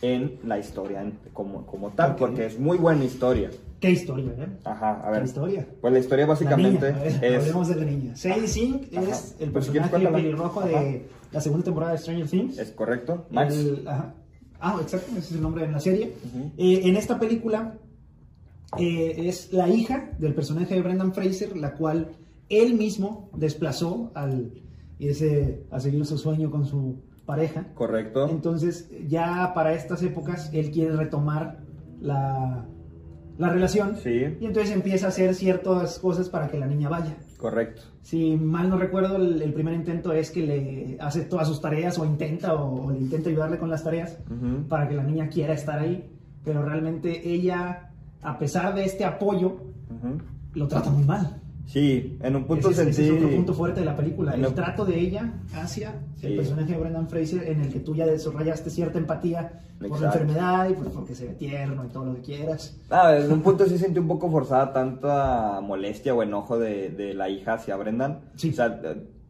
[0.00, 2.18] en la historia en- como, como tal, Ok.
[2.18, 3.50] porque es muy buena historia.
[3.80, 4.46] ¿Qué historia, eh?
[4.64, 5.24] Ajá, a ¿Qué ver.
[5.24, 5.66] historia?
[5.80, 7.40] Pues la historia básicamente la niña, ver, es...
[7.40, 8.16] Hablemos de la niña.
[8.16, 9.10] Sadie Sink Ajá.
[9.10, 10.68] es el Pues, ¿quieres personaje pelirrojo Ajá.
[10.68, 12.58] de la segunda temporada de Stranger Things.
[12.58, 13.54] Es correcto, Max.
[13.56, 14.14] El- ajá.
[14.60, 16.12] Ah, exacto, ese es el nombre de la serie.
[16.24, 16.52] Ujú.
[16.56, 17.74] Eh, en esta película
[18.78, 22.12] eh, es la hija del personaje de Brendan Fraser, la cual
[22.48, 24.52] él mismo desplazó al
[24.98, 26.96] irse a seguir su sueño con su
[27.26, 27.66] pareja.
[27.74, 28.28] Correcto.
[28.28, 31.58] Entonces, ya para estas épocas, él quiere retomar
[32.00, 32.66] la,
[33.38, 33.96] la relación.
[33.96, 34.36] Sí.
[34.40, 37.16] Y entonces empieza a hacer ciertas cosas para que la niña vaya.
[37.38, 37.82] Correcto.
[38.02, 41.98] Si mal no recuerdo, el, el primer intento es que le hace todas sus tareas
[41.98, 44.18] o intenta o, o le intenta ayudarle con las tareas
[44.68, 46.08] para que la niña quiera estar ahí.
[46.44, 47.90] Pero realmente ella,
[48.22, 49.58] a pesar de este apoyo,
[50.54, 51.41] lo trata muy mal.
[51.66, 53.16] Sí, en un punto ese, es- ese sentí...
[53.18, 54.34] es otro punto fuerte de la película.
[54.34, 56.26] El trato de ella hacia Sí.
[56.26, 59.96] el personaje de Brendan Fraser, en el que tú ya desarrollaste cierta empatía por la
[60.08, 60.18] Exacto.
[60.20, 62.76] enfermedad y pues porque se ve tierno y todo lo que quieras.
[62.90, 67.14] Ah, en un punto sí sentí un poco forzada tanta molestia o enojo de, de
[67.14, 68.20] la hija hacia Brendan.
[68.36, 68.50] Sí.
[68.50, 68.66] O sea,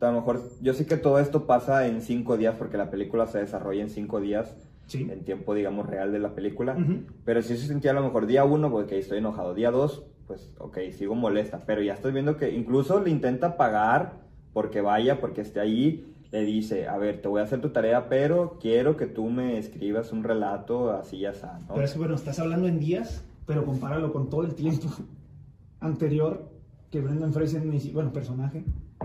[0.01, 3.27] a lo mejor, yo sé que todo esto pasa en cinco días porque la película
[3.27, 4.55] se desarrolla en cinco días.
[4.89, 5.07] Sí.
[5.11, 6.73] En tiempo, digamos, real de la película.
[6.77, 7.05] Ujú.
[7.25, 9.55] Pero sí se sentía a lo mejor día uno, porque estoy enojado.
[9.55, 10.03] Día dos,
[10.33, 11.61] pues, ok, sigo molesta.
[11.67, 14.15] Pero ya estoy viendo que incluso le intenta pagar
[14.55, 16.09] porque vaya, porque esté ahí.
[16.31, 19.59] Le dice, a ver, te voy a hacer tu tarea, pero quiero que tú me
[19.59, 21.75] escribas un relato así ya está, ¿no?
[21.75, 24.89] Pero es bueno, estás hablando en días, pero compáralo con todo el tiempo
[25.81, 26.49] anterior
[26.91, 27.63] que Brendan Fraser,
[27.93, 28.65] bueno, personaje,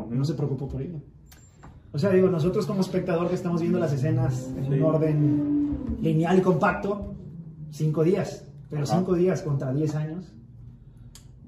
[0.09, 0.99] no se preocupó por ello.
[1.91, 4.71] O sea, digo, nosotros como espectador que estamos viendo las escenas en Sí.
[4.79, 7.13] un orden lineal y compacto,
[7.71, 8.45] cinco días.
[8.69, 8.97] Pero Ajá.
[8.97, 10.33] cinco días contra diez años,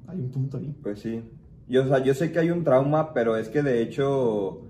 [0.09, 0.73] hay un punto ahí.
[0.83, 1.21] Pues sí.
[1.67, 4.61] Yo, o sea, yo sé que hay un trauma, pero es que de hecho,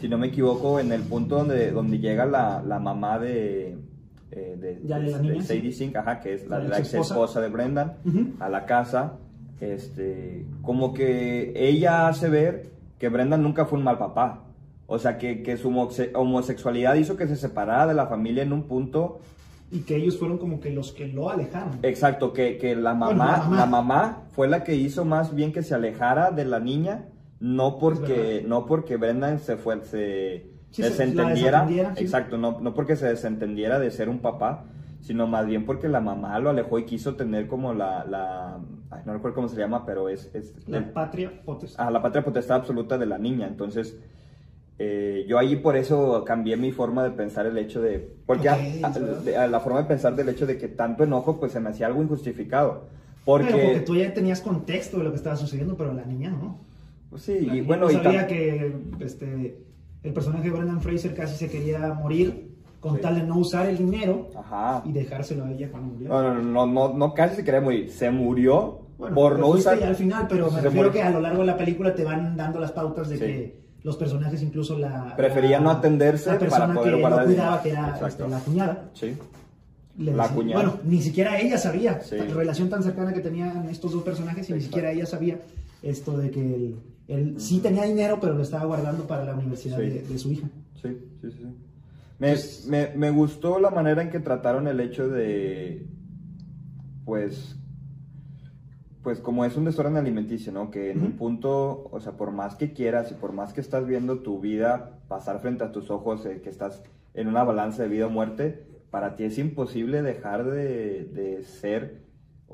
[0.00, 3.76] si no me equivoco, en el punto donde, donde llega la, la mamá de,
[4.30, 5.42] eh, de, Ya, de la de.
[5.42, 8.32] Sadie Sink, ajá, que es la, La la ex esposa de Brendan, Ujú.
[8.40, 9.14] a la casa,
[9.60, 14.44] este, como que ella hace ver que Brendan nunca fue un mal papá.
[14.86, 18.52] O sea, que, que su homoxe- homosexualidad hizo que se separara de la familia en
[18.52, 19.20] un punto
[19.72, 21.78] Y que ellos fueron como que los que lo alejaron.
[21.82, 23.56] Exacto, que, que la, mamá, Bueno, la mamá.
[23.56, 27.06] la mamá fue la que hizo más bien que se alejara de la niña,
[27.40, 32.04] no porque, no porque Brendan se fue, se Sí, se- la desentendiera, sí.
[32.04, 34.66] exacto, no, no porque se desentendiera de ser un papá,
[35.00, 38.58] sino más bien porque la mamá lo alejó y quiso tener como la, la
[38.90, 41.86] ay, no recuerdo cómo se llama, pero es, es La el- patria potestad.
[41.88, 43.48] a la patria potestad absoluta de la niña.
[43.48, 43.98] Entonces,
[44.84, 48.16] eh, yo ahí por eso cambié mi forma de pensar el hecho de.
[48.26, 49.18] Porque a- Ok, a- verdad.
[49.22, 51.70] de- a la forma de pensar del hecho de que tanto enojo, pues se me
[51.70, 52.86] hacía algo injustificado.
[53.24, 53.50] Porque.
[53.52, 56.58] Porque tú ya tenías contexto de lo que estaba sucediendo, pero la niña no.
[57.10, 59.58] pues sí, La y bueno, no y sabía tam- que este,
[60.02, 63.02] el personaje de Brendan Fraser casi se quería morir con Sí.
[63.02, 64.82] tal de no usar el dinero Ajá.
[64.86, 66.08] y dejárselo a ella cuando murió.
[66.08, 67.90] No, no, no, no, no, casi se quería morir.
[67.90, 69.80] Se murió Bueno, por no usar.
[69.84, 70.90] al final, pero me refiero murió.
[70.92, 73.24] que a lo largo de la película te van dando las pautas de Sí.
[73.24, 75.14] que los personajes, incluso la.
[75.16, 78.28] Preferían la- no atenderse la persona para poder que guardar el cuidaba, que era este,
[78.28, 78.90] la cuñada.
[78.94, 79.14] Sí.
[79.98, 80.62] le La decía- cuñada.
[80.62, 82.00] Bueno, ni siquiera ella sabía.
[82.02, 82.16] Sí.
[82.16, 85.38] La relación tan cercana que tenían estos dos personajes y ni siquiera ella sabía
[85.82, 86.76] esto de que él,
[87.08, 89.82] él sí tenía dinero, pero lo estaba guardando para la universidad Sí.
[89.88, 90.48] de, de su hija.
[90.80, 91.46] Sí, sí, sí.
[92.18, 95.84] Me, Entonces- me, me gustó la manera en que trataron el hecho de,
[97.04, 97.56] pues,
[99.02, 100.70] pues como es un desorden alimenticio, ¿no?
[100.70, 103.86] Que en un punto, o sea, por más que quieras y por más que estás
[103.86, 106.82] viendo tu vida pasar frente a tus ojos, eh, que estás
[107.14, 112.02] en una balanza de vida o muerte, para ti es imposible dejar de, de ser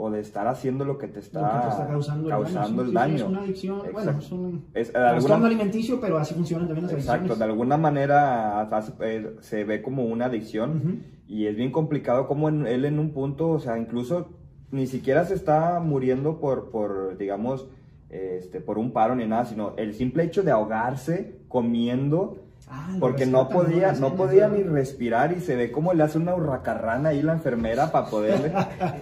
[0.00, 2.92] o de estar haciendo lo que te está, Lo que te está causando, causando el
[2.94, 3.16] daño.
[3.18, 3.82] Sí, es una adicción.
[3.92, 7.38] Bueno, es un Es, alguna- alimenticio, pero así funcionan también las Exacto, adicciones.
[7.40, 8.68] de alguna manera
[9.00, 13.10] eh, se ve como una adicción y es bien complicado como en- él en un
[13.10, 14.30] punto, o sea, incluso
[14.70, 17.66] ni siquiera se está muriendo por, por digamos,
[18.10, 22.38] este, por un paro ni nada, sino el simple hecho de ahogarse comiendo,
[22.70, 26.34] Ah, porque no podía, no podía ni respirar y se ve como le hace una
[26.34, 28.52] hurracarrana ahí la enfermera para poderle,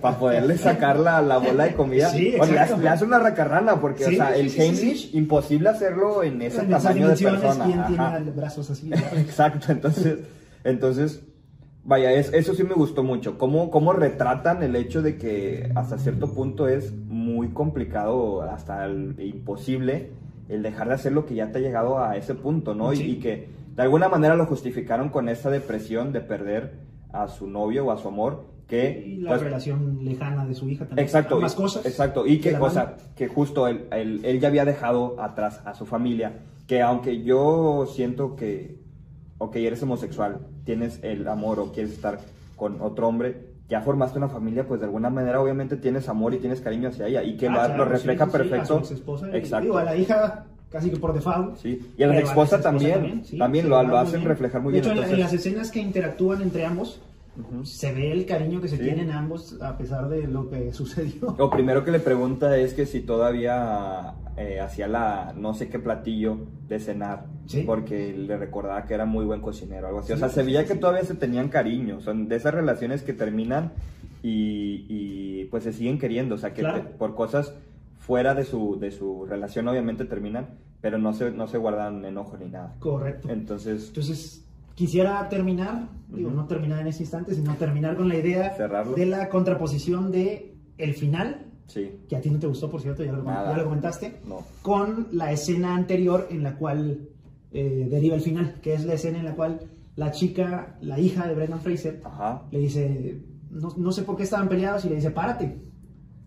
[0.01, 2.11] para poderle sacar la, la bola de comida.
[2.11, 5.14] Sí, O le, hace, le hace una racarrana porque, Sí, o sea, el sí, Heinrich,
[5.14, 7.64] imposible hacerlo en ese En tamaño de persona.
[7.64, 8.17] ¿quién Ajá.
[8.19, 8.89] tiene brazos así?
[9.17, 10.19] Exacto, entonces,
[10.62, 11.23] entonces,
[11.87, 13.39] vaya, es- eso sí me gustó mucho.
[13.39, 19.14] Cómo, cómo retratan el hecho de que hasta cierto punto es muy complicado, hasta el-
[19.20, 20.11] imposible,
[20.49, 22.93] el dejar de hacer lo que ya te ha llegado a ese punto, ¿no?
[22.93, 23.11] Y- Sí.
[23.12, 26.74] Y, que de alguna manera lo justificaron con esa depresión de perder
[27.12, 29.05] a su novio o a su amor, que...
[29.07, 31.05] Y la pues, relación lejana de su hija también.
[31.05, 31.87] Exacto, y- cosas.
[31.87, 35.62] Exacto, y que, la o sea, que justo él, él, él ya había dejado atrás
[35.64, 38.78] a su familia, que aunque yo siento que,
[39.39, 42.19] ok, eres homosexual, tienes el amor o quieres estar
[42.57, 46.39] con otro hombre, ya formaste una familia, pues de alguna manera obviamente tienes amor y
[46.39, 48.83] tienes cariño hacia ella, y que Ah, lo, claro, lo sí, refleja sí, sí, perfecto.
[49.33, 49.64] a Exacto.
[49.64, 51.57] digo, a la hija casi que por default.
[51.57, 54.29] Sí, y a la exesposa también, sí, también lo, hacen bien.
[54.29, 54.93] reflejar muy de bien.
[54.93, 57.01] hecho, en la- en las escenas que interactúan entre ambos,
[57.64, 58.83] se ve el cariño que se Sí.
[58.85, 61.35] tienen ambos a pesar de lo que sucedió.
[61.39, 65.78] Lo primero que le pregunta es que si todavía eh, hacía la no sé qué
[65.78, 67.62] platillo de cenar, Sí.
[67.64, 70.12] porque le recordaba que era muy buen cocinero, algo así.
[70.12, 73.72] o sea, se veía que todavía se tenían cariño, son de esas relaciones que terminan
[74.22, 76.82] y, y, pues se siguen queriendo, o sea, que Claro.
[76.82, 77.55] te- por cosas
[77.99, 80.49] fuera de su, de su relación obviamente terminan,
[80.80, 82.74] pero no se, no se guardan enojo ni nada.
[82.78, 83.28] Correcto.
[83.30, 88.51] Entonces, Entonces, quisiera terminar, digo, no terminar en ese instante, sino terminar con la idea
[88.57, 88.95] Cerrarlo.
[88.95, 93.03] de la contraposición de el final, sí, que a ti no te gustó, por cierto,
[93.05, 94.39] ya lo, ya lo comentaste, no.
[94.62, 97.01] con la escena anterior en la cual
[97.53, 99.61] eh, deriva el final, que es la escena en la cual
[99.97, 104.25] la chica, la hija de Brendan Fraser, Ajá, le dice, no, no sé por qué
[104.25, 105.57] estaban peleados, y le dice, párate,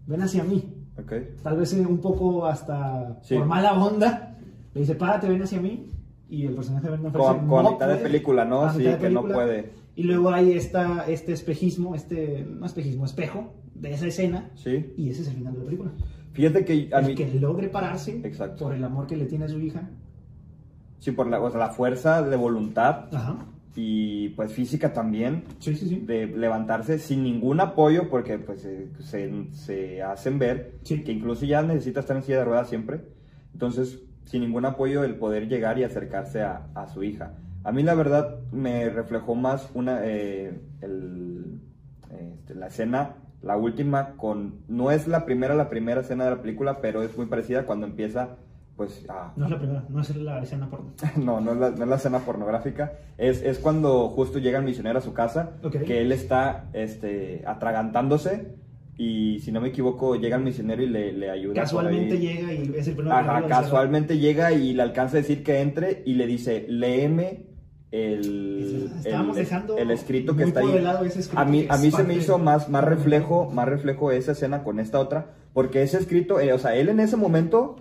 [0.07, 0.63] ven hacia mí.
[0.97, 1.13] ok.
[1.43, 3.35] Tal vez eh, un poco hasta Sí.
[3.35, 4.37] por mala onda,
[4.73, 5.85] le dice, párate, ven hacia mí.
[6.29, 8.03] Y el personaje de Brendan Fraser Con, con no mitad de puede.
[8.09, 8.71] película, ¿no?
[8.73, 9.71] Sí, de que no puede.
[9.95, 14.51] Y luego hay esta, este espejismo, este, no espejismo, espejo de esa escena.
[14.55, 14.93] Sí.
[14.95, 15.91] Y ese es el final de la película.
[16.33, 17.15] Fíjate que a el mí...
[17.15, 18.65] que logre pararse Exacto.
[18.65, 19.89] por el amor que le tiene a su hija.
[20.99, 23.45] Sí, por la, o sea, la fuerza de voluntad Ajá.
[23.75, 25.95] y pues física también Sí, sí, sí.
[26.05, 31.03] de levantarse sin ningún apoyo porque pues eh, se, se hacen ver Sí.
[31.03, 33.01] que incluso ya necesita estar en silla de ruedas siempre.
[33.53, 33.99] Entonces,
[34.29, 37.31] sin ningún apoyo el poder llegar y acercarse a, a su hija.
[37.63, 41.59] A mí la verdad me reflejó más una eh, el-
[42.11, 46.41] este, la escena, la última con no es la primera la primera escena de la
[46.41, 48.37] película, pero es muy parecida cuando empieza
[48.77, 50.91] pues a No es la primera, no es la escena porno.
[51.17, 52.93] no, no es la, no es la escena pornográfica.
[53.17, 55.79] Es, es cuando justo llega el misionero a su casa, Ok.
[55.85, 58.55] que él está este, atragantándose
[58.99, 61.53] y si no me equivoco llega el misionero y le, le ayuda.
[61.53, 65.21] Casualmente llega y es el primero que Ajá, del casualmente llega y le alcanza a
[65.21, 67.45] decir que entre y le dice, léeme
[67.91, 69.47] el, Estábamos el,
[69.77, 70.85] el escrito que está ahí.
[71.15, 74.33] escrito A mí, que a mí se me hizo más, más reflejo, más reflejo esa
[74.33, 77.77] escena con esta otra, porque ese escrito, eh, o sea, él en ese momento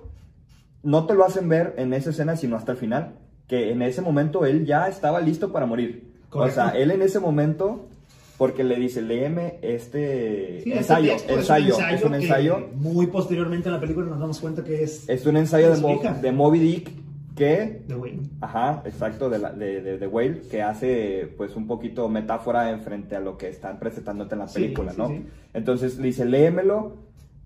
[0.84, 3.16] no te lo hacen ver en esa escena, sino hasta el final,
[3.48, 6.14] que en ese momento él ya estaba listo para morir.
[6.30, 6.60] Correcto.
[6.60, 7.88] O sea, él en ese momento,
[8.38, 13.74] porque le dice, léeme este Sí, este ensayo, ensayo, es un ensayo, muy posteriormente en
[13.74, 16.90] la película nos damos cuenta que es es un ensayo de, Mo- de Moby Dick
[17.34, 18.22] que de Wayne.
[18.40, 22.80] Ajá, exacto, de, la, de, de, de Whale, que hace pues un poquito metáfora en
[22.80, 25.12] frente a lo que están presentándote en la película, sí, ¿no?
[25.54, 26.96] Entonces le dice, léemelo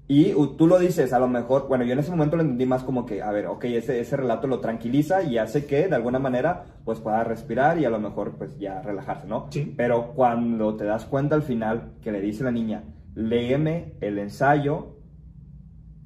[0.09, 2.83] Y tú lo dices, a lo mejor, bueno, yo en ese momento lo entendí más
[2.83, 6.19] como que, a ver, ok, ese, ese relato lo tranquiliza y hace que de alguna
[6.19, 9.47] manera pues pueda respirar y a lo mejor pues ya relajarse, ¿no?
[9.51, 9.73] Sí.
[9.77, 12.85] Pero cuando te das cuenta al final que le dice la niña,
[13.15, 14.97] léeme el ensayo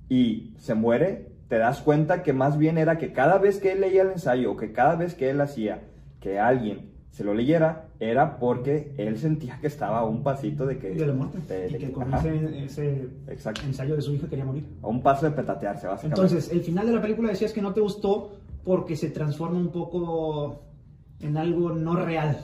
[0.09, 3.80] y se muere, te das cuenta que más bien era que cada vez que él
[3.80, 5.82] leía el ensayo o que cada vez que él hacía
[6.20, 10.76] que alguien se lo leyera, era porque él sentía que estaba a un pasito de
[10.76, 10.90] que...
[10.90, 11.38] De la muerte.
[11.48, 13.08] de- y que con ese,
[13.64, 14.66] ensayo de su hija quería morir.
[14.82, 16.20] A un paso de petatearse, básicamente.
[16.20, 18.32] Entonces, el final de la película decías que no te gustó
[18.64, 20.60] porque se transforma un poco
[21.20, 22.36] en algo no real.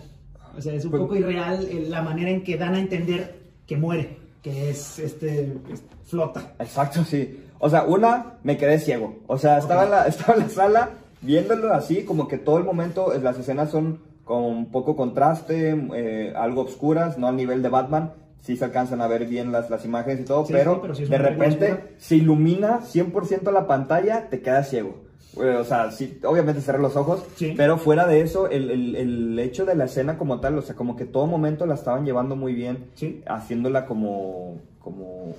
[0.57, 3.41] O sea, es un Pues- poco irreal eh, la manera en que dan a entender
[3.67, 6.55] que muere, que es este es- flota.
[6.59, 7.41] Exacto, sí.
[7.59, 9.19] O sea, una, me quedé ciego.
[9.27, 12.65] O sea, estaba, en la, estaba en la sala viéndolo así, como que todo el
[12.65, 18.13] momento, las escenas son con poco contraste, eh, algo oscuras, no al nivel de Batman.
[18.41, 20.95] Sí se alcanzan a ver bien las, las imágenes y todo, Sí, pero, sí, pero
[20.97, 24.97] sí es de repente se ilumina 100% la pantalla, te quedas ciego.
[25.37, 27.55] O sea, sí, obviamente cerré los ojos, Sí.
[27.57, 30.75] pero fuera de eso, el, el- el hecho de la escena como tal, o sea,
[30.75, 33.23] como que todo momento la estaban llevando muy bien, Sí.
[33.27, 35.35] haciéndola como, como,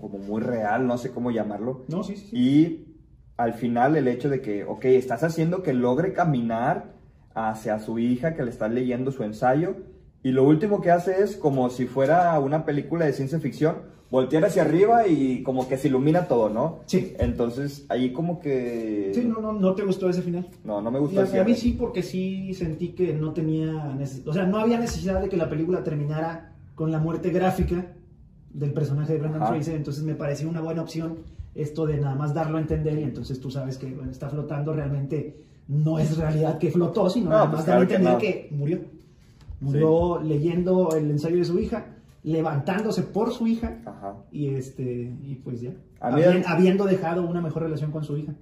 [0.00, 1.84] como muy real, no sé cómo llamarlo.
[1.88, 2.28] No, sí, sí.
[2.30, 2.36] sí.
[2.36, 2.86] Y
[3.38, 6.84] al final el hecho de que, ok, estás haciendo que logre caminar
[7.36, 9.76] hacia su hija que le está leyendo su ensayo
[10.22, 13.76] y lo último que hace es como si fuera una película de ciencia ficción,
[14.10, 16.78] voltear hacia arriba y como que se ilumina todo, ¿no?
[16.86, 17.12] Sí.
[17.18, 19.12] Entonces ahí como que...
[19.14, 20.46] Sí, no, no, no te gustó ese final.
[20.64, 23.66] No, no me gustó a, el a mí sí, porque sí sentí que no tenía,
[23.96, 27.86] neces- o sea, no había necesidad de que la película terminara con la muerte gráfica
[28.52, 29.46] del personaje de Brendan.
[29.46, 31.18] Fraser, entonces me pareció una buena opción
[31.54, 34.72] esto de nada más darlo a entender y entonces tú sabes que bueno, está flotando
[34.72, 38.18] realmente no es realidad que flotó, sino No, nada pues más que entender no.
[38.18, 38.80] que murió.
[39.60, 41.86] Murió leyendo el ensayo de su hija,
[42.22, 44.14] levantándose por su hija Ajá.
[44.30, 44.82] y este
[45.22, 48.34] y pues ya, habiendo dejado una mejor relación con su hija.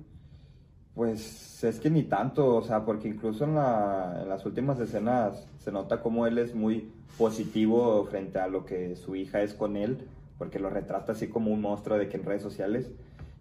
[0.95, 5.47] Pues es que ni tanto, o sea, porque incluso en, la- en las últimas escenas
[5.59, 9.77] se nota como él es muy positivo frente a lo que su hija es con
[9.77, 9.99] él,
[10.39, 12.91] porque lo retrata así como un monstruo de que en redes sociales.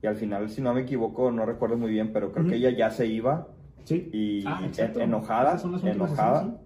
[0.02, 2.72] Y al final, si no me equivoco, no recuerdo muy bien, pero creo que ella
[2.72, 3.48] ya se iba
[3.84, 4.10] Sí.
[4.14, 4.62] y Ah,
[5.00, 6.58] enojada, enojada.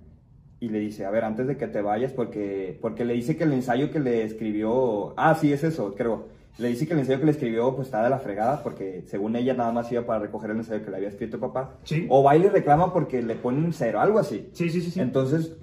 [0.59, 3.43] Y le dice, a ver, antes de que te vayas, porque, porque le dice que
[3.43, 6.25] el ensayo que le escribió, ah, sí, es eso, creo.
[6.57, 9.35] Le dice que el ensayo que le escribió, pues está de la fregada, porque según
[9.35, 11.75] ella nada más iba para recoger el ensayo que le había escrito papá.
[11.83, 12.07] Sí.
[12.09, 14.49] O va y le reclama porque le pone un cero, algo así.
[14.53, 14.99] Sí, sí, sí, sí.
[14.99, 15.55] Entonces,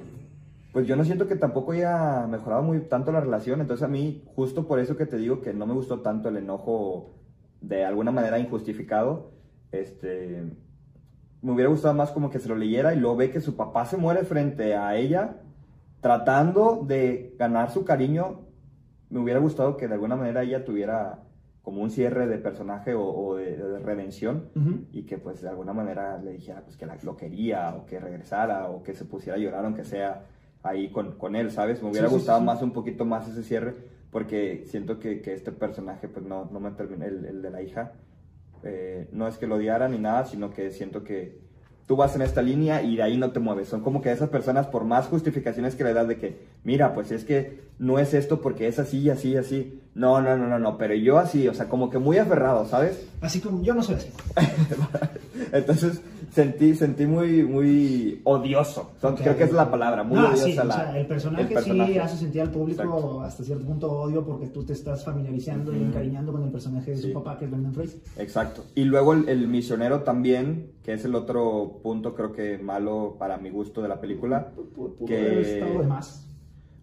[0.75, 3.61] pues yo no siento que tampoco haya mejorado muy tanto la relación.
[3.61, 6.37] Entonces a mí, justo por eso que te digo que no me gustó tanto el
[6.37, 7.15] enojo
[7.61, 9.31] de alguna manera injustificado,
[9.73, 10.43] este,
[11.45, 13.85] me hubiera gustado más como que se lo leyera y luego ve que su papá
[13.85, 15.37] se muere frente a ella,
[16.01, 18.41] tratando de ganar su cariño.
[19.11, 21.23] Me hubiera gustado que de alguna manera ella tuviera
[21.61, 24.49] como un cierre de personaje o, o de, de redención
[24.91, 28.01] y que pues de alguna manera le dijera pues que la, lo quería o que
[28.01, 30.25] regresara o que se pusiera a llorar aunque sea
[30.63, 31.83] ahí con, con él, ¿sabes?
[31.83, 32.47] Me hubiera sí, gustado sí, sí.
[32.47, 33.75] más un poquito más ese cierre
[34.11, 37.61] porque siento que, que este personaje pues no, no me terminó, el, el de la
[37.61, 37.93] hija,
[38.65, 41.39] eh, no es que lo odiara ni nada, sino que siento que
[41.87, 43.69] tú vas en esta línea y de ahí no te mueves.
[43.69, 47.11] Son como que esas personas, por más justificaciones que le das de que, mira, pues
[47.11, 49.81] es que no es esto porque es así, así, así.
[49.95, 53.07] No, no, no, no, no, pero yo así, o sea, como que muy aferrado, ¿sabes?
[53.21, 54.11] Así como yo no soy así.
[55.53, 56.01] Entonces
[56.35, 58.91] sentí, sentí muy, muy odioso.
[59.01, 61.55] Creo que es la palabra, muy Ah, odiosa sí, o la- sea, el personaje, sí
[61.55, 62.01] personaje.
[62.01, 63.21] hace sentir al público Exacto.
[63.23, 66.97] hasta cierto punto odio porque tú te estás familiarizando y encariñando con el personaje de
[66.97, 67.03] Sí.
[67.09, 68.01] su papá, que es Brendan Fraser.
[68.19, 68.65] Exacto.
[68.75, 73.39] Y luego el, el misionero también, que es el otro punto creo que malo para
[73.39, 74.49] mi gusto de la película.
[75.07, 76.21] Que- estado de más.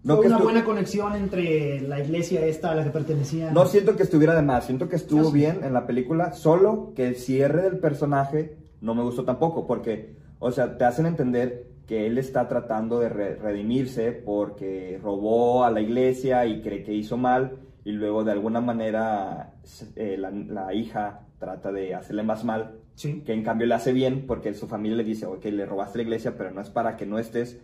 [0.03, 3.51] No Fue que una estu- buena conexión entre la iglesia esta a la que pertenecía.
[3.51, 5.33] No siento que estuviera de más, siento que estuvo sí.
[5.33, 10.15] bien en la película, solo que el cierre del personaje no me gustó tampoco, porque,
[10.39, 15.71] o sea, te hacen entender que él está tratando de re- redimirse porque robó a
[15.71, 19.53] la iglesia y cree que hizo mal, y luego de alguna manera
[19.95, 23.21] eh, la, la hija trata de hacerle más mal, Sí.
[23.25, 26.03] que en cambio le hace bien porque su familia le dice, ok, le robaste la
[26.03, 27.59] iglesia, pero no es para que no estés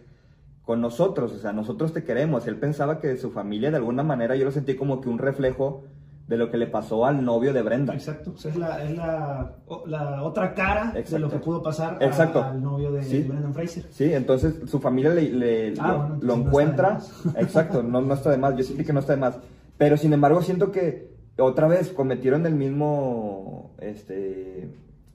[0.64, 2.48] con nosotros, o sea, nosotros te queremos.
[2.48, 5.84] Él pensaba que su familia de alguna manera, yo lo sentí como que un reflejo
[6.28, 7.94] de lo que le pasó al novio de Brenda.
[7.94, 8.34] Exacto.
[8.36, 9.54] O sea, es la, es la,
[9.86, 13.24] la otra cara de lo que pudo pasar a- al novio de Sí.
[13.24, 13.86] Brendan Fraser.
[13.92, 17.00] Sí, entonces su familia le, le- Ah, lo, bueno, encuentra.
[17.38, 18.56] Exacto, no, no está de más.
[18.58, 19.40] Yo sentí que no está de más.
[19.78, 24.70] Pero sin embargo, siento que otra vez cometieron el mismo este,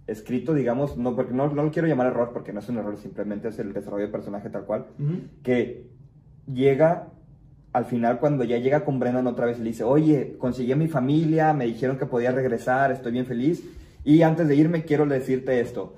[0.07, 2.97] escrito, digamos, no, porque no, no lo quiero llamar error, porque no es un error,
[2.97, 4.87] simplemente es el desarrollo de personaje tal cual.
[5.43, 5.91] Que
[6.51, 7.09] llega
[7.73, 10.89] al final cuando ya llega con Brendan otra vez le dice, oye, conseguí a mi
[10.89, 13.63] familia, me dijeron que podía regresar, estoy bien feliz.
[14.05, 15.95] Y antes de irme quiero decirte esto.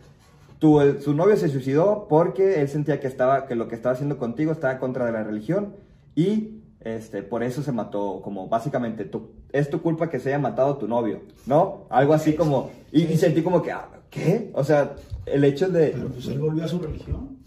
[0.59, 4.18] Tu, su novio se suicidó porque él sentía que, estaba, que lo que estaba haciendo
[4.18, 5.75] contigo estaba contra de la religión
[6.14, 10.39] y este, por eso se mató, como básicamente, tu, es tu culpa que se haya
[10.39, 11.87] matado tu novio, ¿no?
[11.89, 14.51] Algo así como, y, y sentí como que, ah, ¿qué?
[14.55, 14.95] O sea,
[15.27, 15.89] el hecho de...
[15.89, 17.39] Pero pues él volvió a su religión.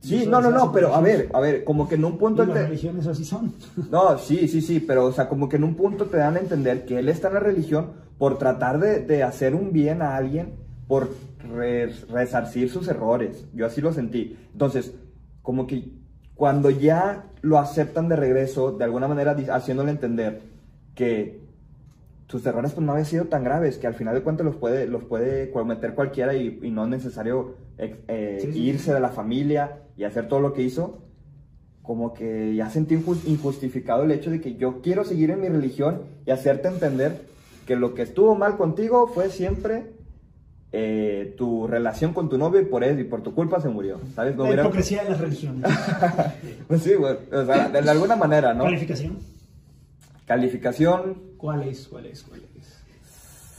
[0.00, 2.42] Sí, no, no, no, pero a ver, a ver, como que en un punto...
[2.42, 3.52] Y las te- religiones así son.
[3.90, 6.40] No, sí, sí, sí, pero o sea, como que en un punto te dan a
[6.40, 7.88] entender que él está en la religión
[8.18, 10.54] por tratar de, de hacer un bien a alguien,
[10.88, 11.10] por
[11.54, 13.46] re- resarcir sus errores.
[13.54, 14.36] Yo así lo sentí.
[14.52, 14.92] Entonces,
[15.42, 15.92] como que
[16.34, 20.40] cuando ya lo aceptan de regreso, de alguna manera haciéndole entender
[20.94, 21.40] que
[22.30, 24.86] sus errores pues no habían sido tan graves, que al final de cuentas los puede,
[24.86, 28.58] los puede cometer cualquiera y, y no es necesario eh, Sí, sí.
[28.62, 31.02] irse de la familia y hacer todo lo que hizo
[31.82, 35.48] como que ya sentí injus- injustificado el hecho de que yo quiero seguir en mi
[35.48, 37.22] religión y hacerte entender
[37.66, 39.86] que lo que estuvo mal contigo fue siempre
[40.72, 43.98] eh, tu relación con tu novio y por eso y por tu culpa se murió,
[44.14, 44.36] ¿sabes?
[44.36, 45.68] No La hubiera- hipocresía de las religiones.
[46.68, 48.62] Pues sí, güey, o sea, de, de alguna manera, ¿no?
[48.64, 49.18] Calificación.
[50.34, 51.88] Calificación, ¿Cuál es?
[51.88, 52.22] ¿Cuál es?
[52.22, 52.78] ¿Cuál es?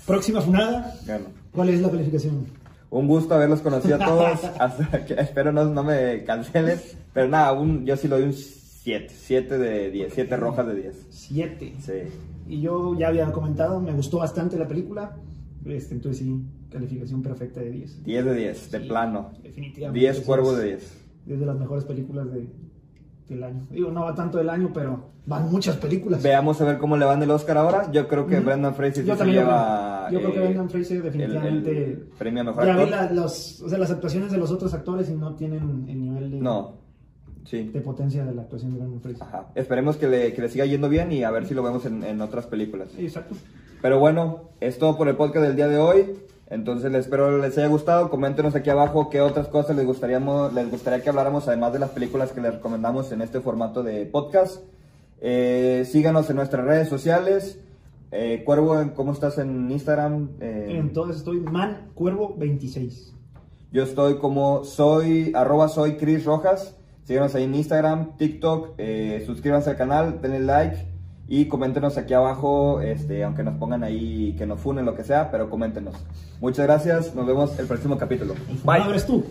[0.07, 0.95] Próxima funada.
[1.05, 2.45] bueno, ¿Cuál es la calificación?
[2.89, 6.79] un gusto haberlos conocido a todos, hasta que espero no, no me cancelen,
[7.13, 10.75] pero nada, un, yo sí lo doy un 7, 7 de 10, 7 rojas de
[10.75, 11.73] 10, Siete.
[11.81, 11.91] sí.
[12.47, 15.17] Y yo ya había comentado, me gustó bastante la película.
[15.65, 16.41] Este, entonces sí,
[16.71, 18.05] calificación perfecta de 10.
[18.05, 19.31] 10 de 10, de Sí, plano.
[19.43, 19.99] Definitivamente.
[19.99, 20.97] 10 sí, cuervos de 10.
[21.27, 22.47] Es de las mejores películas de,
[23.29, 23.65] del año.
[23.69, 26.21] Digo, no va tanto del año, pero van muchas películas.
[26.21, 27.91] Veamos a ver cómo le van el Oscar ahora.
[27.91, 28.45] Yo creo que Ujú.
[28.45, 30.05] Brendan Fraser Yo sí se también lo lleva.
[30.09, 30.19] creo.
[30.19, 32.89] Yo creo que eh, Brendan Fraser definitivamente- El, el premio a mejor Ya vi actor.
[32.97, 36.31] la- los, o sea, las actuaciones de los otros actores y no tienen el nivel
[36.31, 36.73] de, No.
[37.45, 37.69] Sí.
[37.73, 39.23] de potencia de la actuación de Brendan Fraser.
[39.23, 39.45] Ajá.
[39.55, 42.03] Esperemos que le, que le siga yendo bien y a ver si lo vemos en,
[42.03, 42.89] en otras películas.
[42.95, 43.35] Sí, exacto.
[43.81, 46.05] Pero bueno, es todo por el podcast del día de hoy.
[46.51, 48.09] Entonces espero les haya gustado.
[48.09, 51.91] Coméntenos aquí abajo qué otras cosas les gustaría, les gustaría que habláramos, además de las
[51.91, 54.61] películas que les recomendamos en este formato de podcast.
[55.21, 57.57] Eh, síganos en nuestras redes sociales.
[58.11, 60.31] Eh, Cuervo, ¿cómo estás en Instagram?
[60.41, 63.15] Eh, Entonces estoy Man Cuervo 26.
[63.71, 66.75] Yo estoy como soy, arroba soy Chris Rojas.
[67.05, 70.90] Síganos ahí en Instagram, TikTok, eh, suscríbanse al canal, denle like
[71.27, 75.31] y coméntenos aquí abajo, este, aunque nos pongan ahí que nos funen, lo que sea,
[75.31, 75.95] pero coméntenos.
[76.39, 78.35] Muchas gracias, nos vemos el próximo capítulo.
[78.89, 79.23] Eres tú.